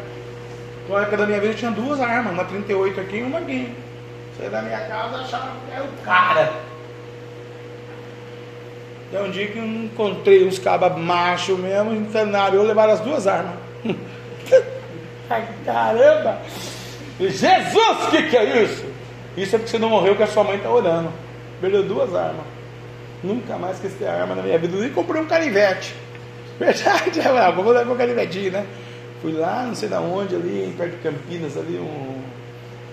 [0.85, 3.39] Então, na época da minha vida eu tinha duas armas, uma 38 aqui e uma
[3.39, 3.75] aqui.
[4.39, 6.70] Saí da minha casa achava que era o cara.
[9.11, 11.91] Até um dia que eu encontrei uns cabas machos mesmo,
[12.55, 13.55] eu levaram as duas armas.
[15.29, 16.39] Ai, caramba!
[17.19, 18.85] Jesus, o que, que é isso?
[19.37, 21.13] Isso é porque você não morreu que a sua mãe está orando.
[21.61, 22.45] Perdeu duas armas.
[23.23, 24.77] Nunca mais quis ter arma na minha vida.
[24.87, 25.93] E comprei um canivete.
[26.59, 28.67] Verdade, é, vamos levar um canivetinho, né?
[29.21, 32.23] Fui lá, não sei da onde, ali, perto de Campinas, ali, um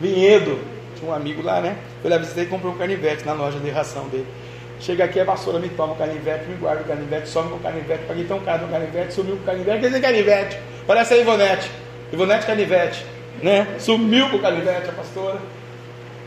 [0.01, 0.59] vinhedo.
[0.95, 1.77] Tinha um amigo lá, né?
[2.01, 4.25] Fui lá visitei e comprei um canivete na loja de ração dele.
[4.79, 7.59] Chega aqui, a vassoura me toma o canivete, me guarda o canivete, some com o
[7.59, 10.59] canivete, paguei tão caro no canivete, sumiu com o canivete, quer dizer canivete.
[10.85, 11.71] Parece a Ivonete.
[12.13, 13.75] Ivonete canivete né?
[13.79, 15.39] Sumiu com o canivete a pastora.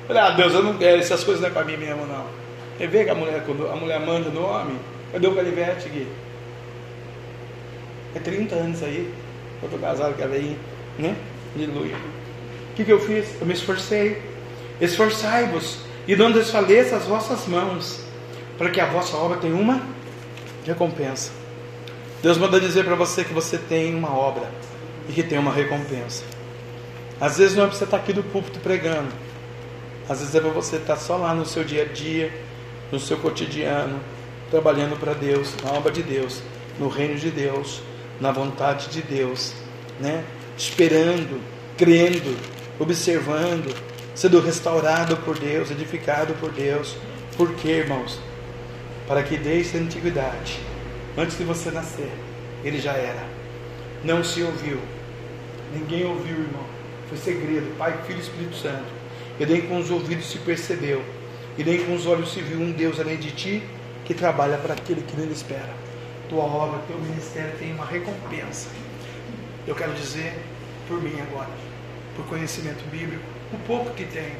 [0.06, 2.24] Falei, ah, Deus, eu não quero, essas coisas não é para mim mesmo, não.
[2.76, 4.76] Você vê que a mulher, a mulher manda no homem,
[5.12, 6.08] cadê o canivete, Gui?
[8.14, 9.12] É 30 anos aí,
[9.62, 10.56] eu estou casado com a veinha,
[10.98, 11.14] né?
[11.54, 11.94] Aleluia.
[12.72, 13.40] O que, que eu fiz?
[13.40, 14.20] Eu me esforcei.
[14.80, 18.00] Esforçai-vos e não desfaleça as vossas mãos,
[18.60, 19.80] para que a vossa obra tenha uma
[20.66, 21.30] recompensa.
[22.22, 24.50] Deus manda dizer para você que você tem uma obra
[25.08, 26.24] e que tem uma recompensa.
[27.18, 29.08] Às vezes não é para você estar aqui do púlpito pregando.
[30.06, 32.30] Às vezes é para você estar só lá no seu dia a dia,
[32.92, 33.98] no seu cotidiano,
[34.50, 36.42] trabalhando para Deus, na obra de Deus,
[36.78, 37.80] no reino de Deus,
[38.20, 39.54] na vontade de Deus,
[39.98, 40.22] né?
[40.54, 41.40] Esperando,
[41.78, 42.36] crendo,
[42.78, 43.74] observando,
[44.14, 46.94] sendo restaurado por Deus, edificado por Deus.
[47.38, 48.20] Por quê, irmãos?
[49.10, 50.60] Para que desde a antiguidade,
[51.18, 52.12] antes de você nascer,
[52.62, 53.26] ele já era.
[54.04, 54.78] Não se ouviu.
[55.74, 56.64] Ninguém ouviu, irmão
[57.08, 58.86] foi segredo, Pai, Filho e Espírito Santo.
[59.40, 61.02] E nem com os ouvidos se percebeu,
[61.58, 63.64] e nem com os olhos se viu um Deus além de ti,
[64.04, 65.74] que trabalha para aquele que nele espera.
[66.28, 68.68] Tua obra, teu ministério tem uma recompensa.
[69.66, 70.38] Eu quero dizer
[70.86, 71.50] por mim agora,
[72.14, 74.36] por conhecimento bíblico, o pouco que tenho,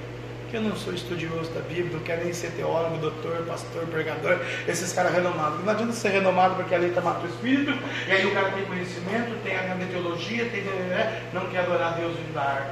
[0.53, 4.93] eu não sou estudioso da Bíblia, não quero nem ser teólogo, doutor, pastor, pregador, esses
[4.93, 5.65] caras renomados.
[5.65, 7.73] Não adianta ser renomado porque a está mato o espírito,
[8.09, 11.61] e aí o cara tem conhecimento, tem a teologia, tem, né, né, né, não quer
[11.61, 12.69] adorar Deus e dar.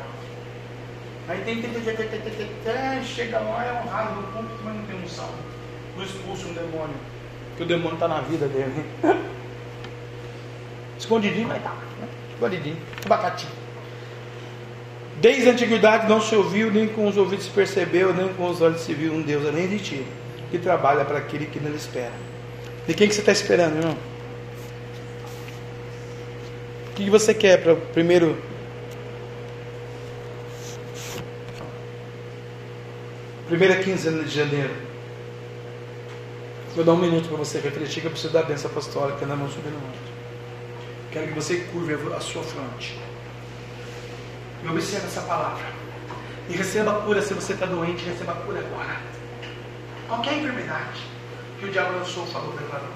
[1.28, 5.30] Aí tem, tem, tem, chega lá, é honrado no púlpito, mas não tem unção.
[5.96, 6.96] Não expulsa um demônio,
[7.56, 8.84] que o demônio está na vida dele.
[10.98, 11.74] Escondidinho, mas tá.
[12.00, 12.08] Né?
[12.34, 13.57] Escondidinho, abacatinho.
[15.20, 18.60] Desde a antiguidade não se ouviu, nem com os ouvidos se percebeu, nem com os
[18.60, 20.06] olhos se viu um Deus além de ti,
[20.50, 22.12] que trabalha para aquele que não espera.
[22.86, 23.96] De quem que você está esperando, irmão?
[26.90, 28.36] O que você quer para primeiro
[33.48, 34.74] primeira quinzena de janeiro?
[36.76, 39.48] Vou dar um minuto para você refletir que eu preciso da bênção apostólica na mão
[39.48, 39.98] monte.
[41.10, 43.07] Quero que você curve a sua fronte.
[44.62, 45.64] E observe essa palavra.
[46.48, 48.96] E receba a cura se você está doente, receba a cura agora.
[50.08, 51.02] Qualquer enfermidade
[51.58, 52.88] que o diabo lançou, falou, preparou.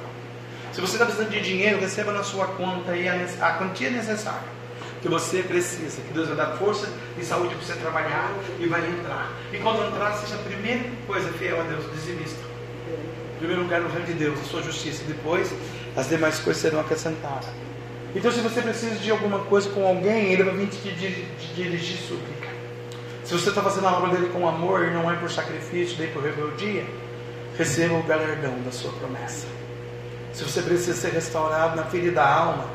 [0.73, 3.15] Se você está precisando de dinheiro, receba na sua conta aí a,
[3.47, 4.63] a quantia necessária
[5.03, 8.81] que você precisa, que Deus vai dar força e saúde para você trabalhar e vai
[8.89, 9.33] entrar.
[9.53, 12.41] E quando entrar, seja a primeira coisa fiel a Deus, dizimista.
[13.35, 15.03] Em primeiro lugar no reino de Deus, a sua justiça.
[15.05, 15.53] Depois,
[15.97, 17.49] as demais coisas serão acrescentadas.
[18.15, 20.91] Então, se você precisa de alguma coisa com alguém, ele vai vir te
[21.55, 22.49] dirigir súplica.
[23.25, 26.09] Se você está fazendo a obra dele com amor e não é por sacrifício, nem
[26.09, 26.85] por rebeldia,
[27.57, 29.47] receba o galardão da sua promessa.
[30.33, 32.67] Se você precisa ser restaurado na ferida da alma,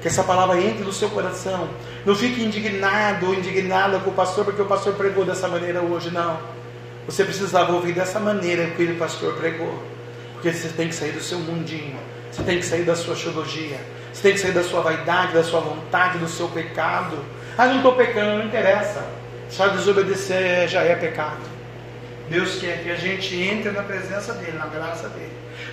[0.00, 1.68] que essa palavra entre no seu coração.
[2.04, 6.10] Não fique indignado ou indignada com o pastor, porque o pastor pregou dessa maneira hoje,
[6.10, 6.38] não.
[7.06, 9.82] Você precisava ouvir dessa maneira que o pastor pregou.
[10.34, 11.98] Porque você tem que sair do seu mundinho,
[12.30, 13.80] você tem que sair da sua teologia,
[14.16, 17.22] você tem que sair da sua vaidade, da sua vontade, do seu pecado.
[17.58, 19.06] Ah, não estou pecando, não interessa.
[19.50, 21.42] Só desobedecer já é pecado.
[22.30, 25.32] Deus quer que a gente entre na presença dEle, na graça dEle.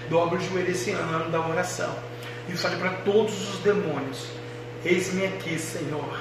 [0.09, 1.95] Dobre o joelho esse ano da oração.
[2.49, 4.27] E fale para todos os demônios:
[4.83, 6.19] Eis-me aqui, Senhor.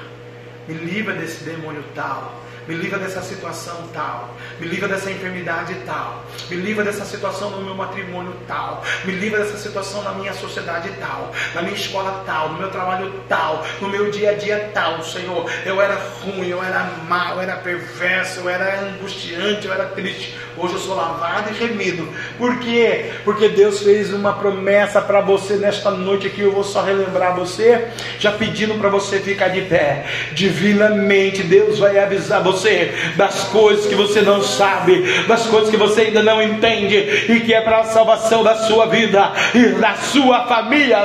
[0.68, 6.24] Me livra desse demônio tal me livra dessa situação tal, me livra dessa enfermidade tal,
[6.48, 10.90] me livra dessa situação no meu matrimônio tal, me livra dessa situação na minha sociedade
[11.00, 15.02] tal, na minha escola tal, no meu trabalho tal, no meu dia a dia tal,
[15.02, 15.50] Senhor.
[15.64, 20.38] Eu era ruim, eu era mau, eu era perverso, eu era angustiante, eu era triste.
[20.56, 22.06] Hoje eu sou lavado e remido.
[22.36, 23.10] Por quê?
[23.24, 26.42] Porque Deus fez uma promessa para você nesta noite aqui.
[26.42, 27.88] Eu vou só relembrar você,
[28.18, 30.04] já pedindo para você ficar de pé.
[30.32, 36.02] Divinamente, Deus vai avisar você das coisas que você não sabe, das coisas que você
[36.02, 40.46] ainda não entende e que é para a salvação da sua vida e da sua
[40.46, 40.98] família.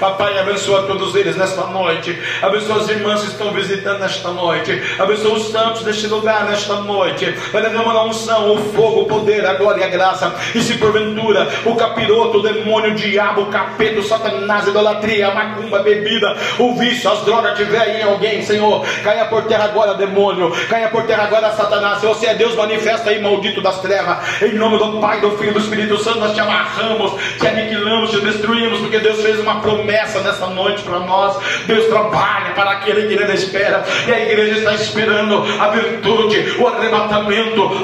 [0.00, 2.18] Papai, abençoa todos eles nesta noite.
[2.42, 4.82] Abençoa as irmãs que estão visitando nesta noite.
[4.98, 7.35] Abençoa os santos deste lugar nesta noite.
[7.52, 10.34] Vai derramar a unção, o fogo, o poder, a glória e a graça.
[10.54, 15.28] E se porventura o capiroto, o demônio, o diabo, o capeta, o satanás, a idolatria,
[15.28, 19.44] a macumba, a bebida, o vício, as drogas tiver em alguém, Senhor, caia por por
[19.44, 20.50] terra agora, demônio.
[20.68, 22.00] Caia por terra agora, Satanás.
[22.00, 24.18] Se você é Deus, manifesta aí, maldito das trevas.
[24.40, 28.10] Em nome do Pai, do Filho e do Espírito Santo, nós te amarramos, te aniquilamos,
[28.10, 31.36] te destruímos, porque Deus fez uma promessa nessa noite para nós.
[31.66, 33.84] Deus trabalha para aquele que ele espera.
[34.06, 37.25] E a igreja está esperando a virtude, o arrebatamento,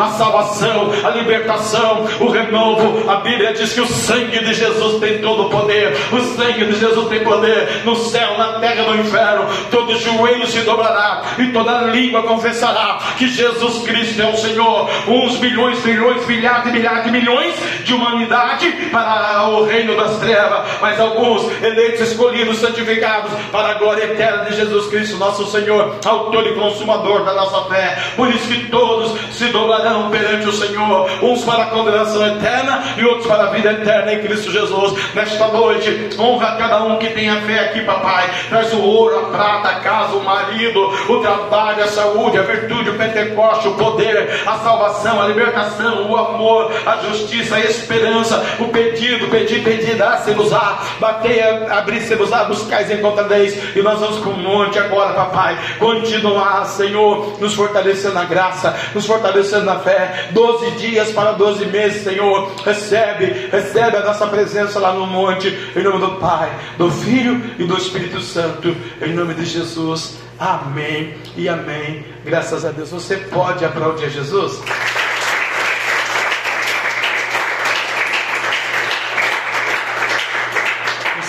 [0.00, 3.10] a salvação, a libertação, o renovo.
[3.10, 5.96] A Bíblia diz que o sangue de Jesus tem todo o poder.
[6.12, 9.46] O sangue de Jesus tem poder no céu, na terra, no inferno.
[9.70, 14.88] Todo joelho se dobrará e toda língua confessará que Jesus Cristo é o Senhor.
[15.08, 17.54] Uns bilhões, trilhões, milhares milhares milhões
[17.84, 24.04] de humanidade para o reino das trevas, mas alguns eleitos, escolhidos, santificados para a glória
[24.04, 27.98] eterna de Jesus Cristo, nosso Senhor, autor e consumador da nossa fé.
[28.16, 33.04] Por isso que todos se doblarão perante o Senhor, uns para a condenação eterna e
[33.04, 35.14] outros para a vida eterna em Cristo Jesus.
[35.14, 38.30] Nesta noite, honra cada um que tenha fé aqui, papai.
[38.48, 42.90] Traz o ouro, a prata, a casa, o marido, o trabalho a saúde, a virtude,
[42.90, 48.68] o Pentecoste, o poder, a salvação, a libertação, o amor, a justiça, a esperança, o
[48.68, 55.14] pedido, pedir, pedir, dá-se-vos-á, bater, abrir-se-vos-á, buscais, encontrareis, e nós vamos para o monte agora,
[55.14, 59.21] papai, continuar, Senhor, nos fortalecendo na graça, nos fortalecendo
[59.64, 65.06] na fé, doze dias para doze meses, Senhor, recebe, recebe a nossa presença lá no
[65.06, 70.18] monte, em nome do Pai, do Filho e do Espírito Santo, em nome de Jesus.
[70.38, 72.04] Amém e amém.
[72.24, 72.90] Graças a Deus.
[72.90, 74.60] Você pode aplaudir Jesus?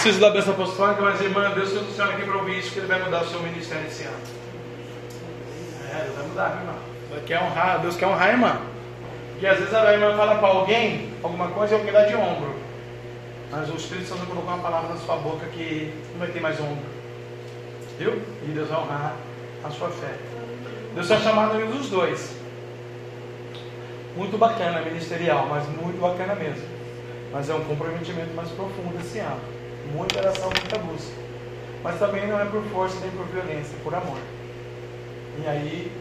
[0.03, 2.79] Preciso da bênção apostólica, mas irmã, Deus trouxe o Senhor aqui para ouvir isso, que
[2.79, 4.17] Ele vai mudar o seu ministério esse ano.
[5.93, 6.92] É, Ele vai mudar, irmão.
[7.21, 8.57] Quer honrar, Deus quer honrar a irmã.
[9.31, 12.55] Porque às vezes a irmã fala para alguém alguma coisa e alguém dá de ombro.
[13.51, 16.59] Mas o Espírito Santo colocou uma palavra na sua boca que não vai ter mais
[16.59, 16.85] ombro.
[17.99, 18.21] Viu?
[18.43, 19.15] E Deus vai honrar
[19.63, 20.15] a sua fé.
[20.95, 22.35] Deus está chamando dos dois.
[24.15, 26.67] Muito bacana, ministerial, mas muito bacana mesmo.
[27.31, 29.41] Mas é um comprometimento mais profundo esse ano.
[29.91, 31.13] Muita oração, muita busca.
[31.83, 34.19] Mas também não é por força nem por violência, é por amor.
[35.43, 35.91] E aí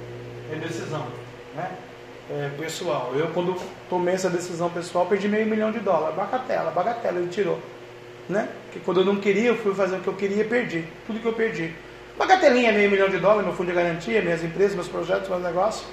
[0.55, 1.07] é decisão,
[1.55, 1.71] né?
[2.31, 3.61] É, pessoal, eu quando
[3.91, 6.17] tomei essa decisão pessoal, perdi meio milhão de dólares.
[6.17, 7.59] Bagatela, bagatela, ele tirou.
[8.29, 8.49] Né?
[8.65, 10.85] Porque quando eu não queria, eu fui fazer o que eu queria perdi.
[11.07, 11.75] Tudo que eu perdi.
[12.17, 15.85] Bagatelinha, meio milhão de dólares, meu fundo de garantia, minhas empresas, meus projetos, meus negócios.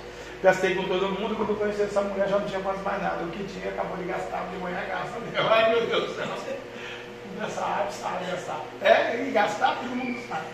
[0.41, 3.23] Gastei com todo mundo, quando eu conheci essa mulher já não tinha quase mais nada.
[3.23, 5.17] O que tinha acabou de gastar, de manhã gasta.
[5.49, 6.27] Ai meu Deus do céu.
[7.39, 8.63] Nessa arte sabe gastar.
[8.81, 10.45] É, e gastar todo mundo sabe.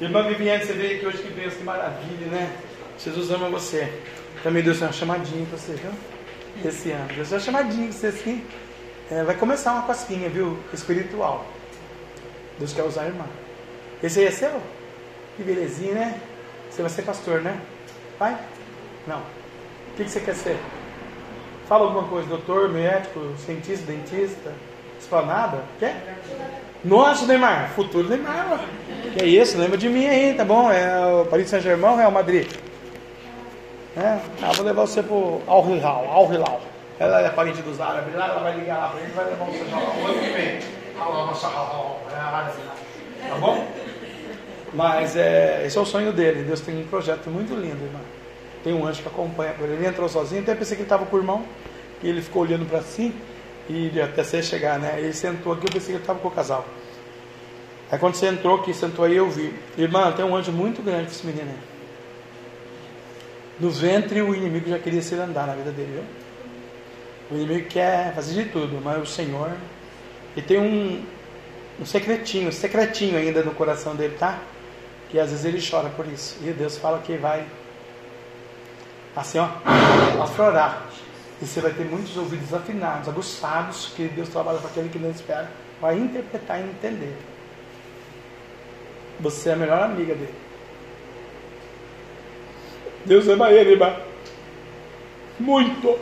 [0.00, 2.56] Irmã Viviane, você veio aqui hoje que pensa que maravilha, né?
[3.02, 3.90] Jesus ama você.
[4.42, 5.90] Também Deus tem uma chamadinha para você, viu?
[6.64, 7.08] Esse ano.
[7.14, 8.44] Deus tem uma chamadinha para você assim.
[9.10, 10.58] É, vai começar uma cosquinha, viu?
[10.72, 11.46] Espiritual.
[12.58, 13.24] Deus quer usar a irmã.
[14.02, 14.60] Esse aí é seu?
[15.36, 16.20] Que belezinha, né?
[16.70, 17.58] Você vai ser pastor, né?
[18.18, 18.38] Vai?
[19.06, 19.18] Não.
[19.18, 20.58] O que, que você quer ser?
[21.66, 24.52] Fala alguma coisa, doutor, médico, cientista, dentista,
[24.98, 25.64] esplanada?
[25.78, 26.18] Quer?
[26.84, 28.60] Nossa, Neymar, futuro Neymar.
[29.16, 30.70] Que é isso, lembra de mim aí, tá bom?
[30.70, 32.46] É o Paris Saint-Germain Real Madrid?
[34.00, 36.60] É, ah, vou levar você pro Al Hilal, Al Hilal.
[36.98, 39.64] Ela é parente dos árabes, lá ela vai ligar lá pra ele, vai levar você
[39.70, 40.58] lá o ano que vem.
[43.28, 43.66] Tá bom?
[44.72, 46.44] Mas é, esse é o sonho dele.
[46.44, 48.00] Deus tem um projeto muito lindo, irmão.
[48.64, 49.54] Tem um anjo que acompanha.
[49.60, 51.44] Ele entrou sozinho, até pensei que ele estava com o irmão.
[52.02, 53.14] E ele ficou olhando para si.
[53.68, 54.94] E até você chegar, né?
[54.98, 56.64] Ele sentou aqui, eu pensei que ele estava com o casal.
[57.90, 59.54] Aí quando você entrou aqui, sentou aí, eu vi.
[59.76, 61.69] Irmã, tem um anjo muito grande esse menino aí.
[63.60, 66.04] No ventre o inimigo já queria se andar na vida dele, viu?
[67.30, 69.52] O inimigo quer fazer de tudo, mas o Senhor.
[70.34, 71.04] E tem um,
[71.78, 74.38] um secretinho, um secretinho ainda no coração dele, tá?
[75.10, 76.38] Que às vezes ele chora por isso.
[76.42, 77.46] E Deus fala que vai
[79.14, 79.48] assim, ó,
[80.22, 80.86] aflorar.
[81.42, 85.10] E você vai ter muitos ouvidos afinados, aguçados, que Deus trabalha para aquele que não
[85.10, 85.50] espera,
[85.80, 87.16] vai interpretar e entender.
[89.20, 90.34] Você é a melhor amiga dele.
[93.04, 93.96] Deus ama ele, irmã.
[95.38, 95.98] Muito.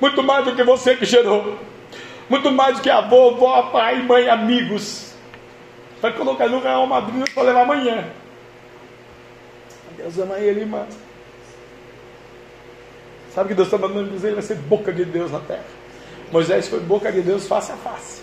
[0.00, 1.58] Muito mais do que você que gerou.
[2.28, 5.14] Muito mais do que avô, avó, pai, mãe, amigos.
[6.00, 8.04] Vai colocar no Real Madrid para levar amanhã.
[9.96, 10.86] Deus ama ele, irmã.
[13.34, 14.28] Sabe o que Deus está mandando dizer?
[14.28, 15.64] Ele vai ser boca de Deus na terra.
[16.30, 18.22] Moisés foi boca de Deus face a face.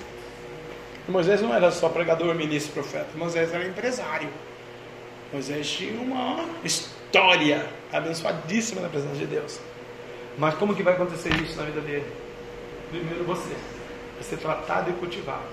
[1.07, 3.09] Moisés não era só pregador, ministro, profeta.
[3.15, 4.29] Moisés era empresário.
[5.31, 6.45] Moisés tinha uma
[7.15, 9.57] história abençoadíssima na presença de Deus.
[10.37, 12.05] Mas como que vai acontecer isso na vida dele?
[12.91, 13.55] Primeiro você.
[14.21, 15.45] Ser tratado e cultivado.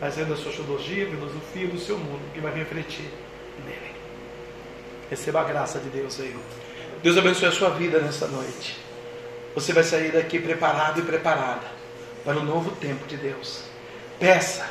[0.00, 3.10] Vai ser da sua sociologia, filosofia, do seu mundo, que vai refletir
[3.64, 3.94] nele.
[5.08, 6.36] Receba a graça de Deus aí.
[7.02, 8.78] Deus abençoe a sua vida nessa noite.
[9.54, 11.66] Você vai sair daqui preparado e preparada
[12.24, 13.64] para o novo tempo de Deus.
[14.20, 14.68] Peça,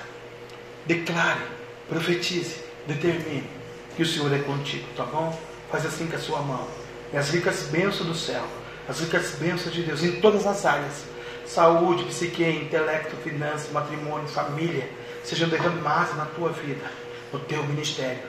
[0.85, 1.41] declare,
[1.89, 3.49] profetize, determine
[3.97, 5.48] que o Senhor é contigo, tá bom?
[5.71, 6.67] Faz assim com a sua mão.
[7.13, 8.43] E as ricas bênçãos do céu,
[8.87, 11.03] as ricas bênçãos de Deus em todas as áreas
[11.49, 14.87] saúde, psique, intelecto, finanças, matrimônio, família
[15.23, 16.85] sejam derramadas na tua vida,
[17.33, 18.21] no teu ministério.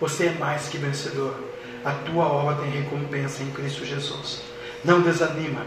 [0.00, 1.36] Você é mais que vencedor
[1.84, 4.42] a tua obra tem recompensa em Cristo Jesus.
[4.84, 5.66] Não desanima,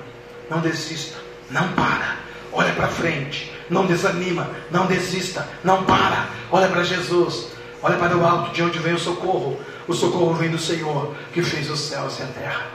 [0.49, 1.17] não desista,
[1.49, 2.17] não para.
[2.51, 6.27] Olha para frente, não desanima, não desista, não para.
[6.51, 7.49] Olha para Jesus,
[7.83, 9.59] olha para o alto de onde vem o socorro.
[9.87, 12.65] O socorro vem do Senhor que fez os céus e a terra.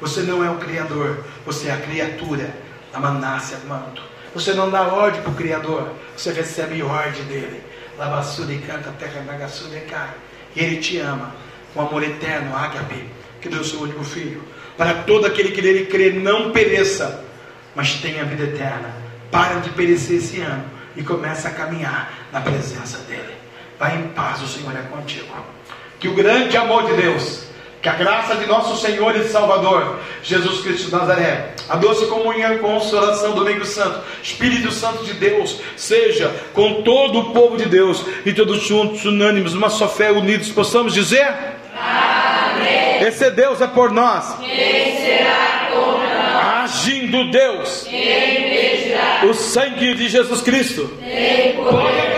[0.00, 2.54] Você não é o Criador, você é a criatura
[2.92, 4.02] da Manácia Manto.
[4.34, 7.62] Você não dá ordem para o Criador, você recebe ordem dele.
[7.98, 10.10] Labassuri canta, terra nagassuri cai.
[10.54, 11.34] E Ele te ama
[11.74, 13.06] com amor eterno, ágape,
[13.40, 14.42] que deu seu único filho,
[14.76, 17.24] para todo aquele que nele crê não pereça,
[17.74, 18.94] mas tenha vida eterna.
[19.30, 20.64] Para de perecer esse ano
[20.96, 23.39] e começa a caminhar na presença dEle.
[23.80, 25.34] Vai em paz, o Senhor é contigo.
[25.98, 27.50] Que o grande amor de Deus
[27.82, 32.54] que a graça de nosso Senhor e Salvador, Jesus Cristo de Nazaré, a doce comunhão
[32.54, 37.64] e consolação do Domingo Santo, Espírito Santo de Deus, seja com todo o povo de
[37.64, 41.26] Deus e todos juntos, unânimes, uma só fé, unidos, possamos dizer:
[41.74, 43.02] Amém.
[43.02, 44.36] Esse Deus é por nós.
[44.40, 46.64] Quem será contra nós?
[46.64, 48.20] Agindo Deus, Quem
[49.26, 52.09] o sangue de Jesus Cristo, tem poder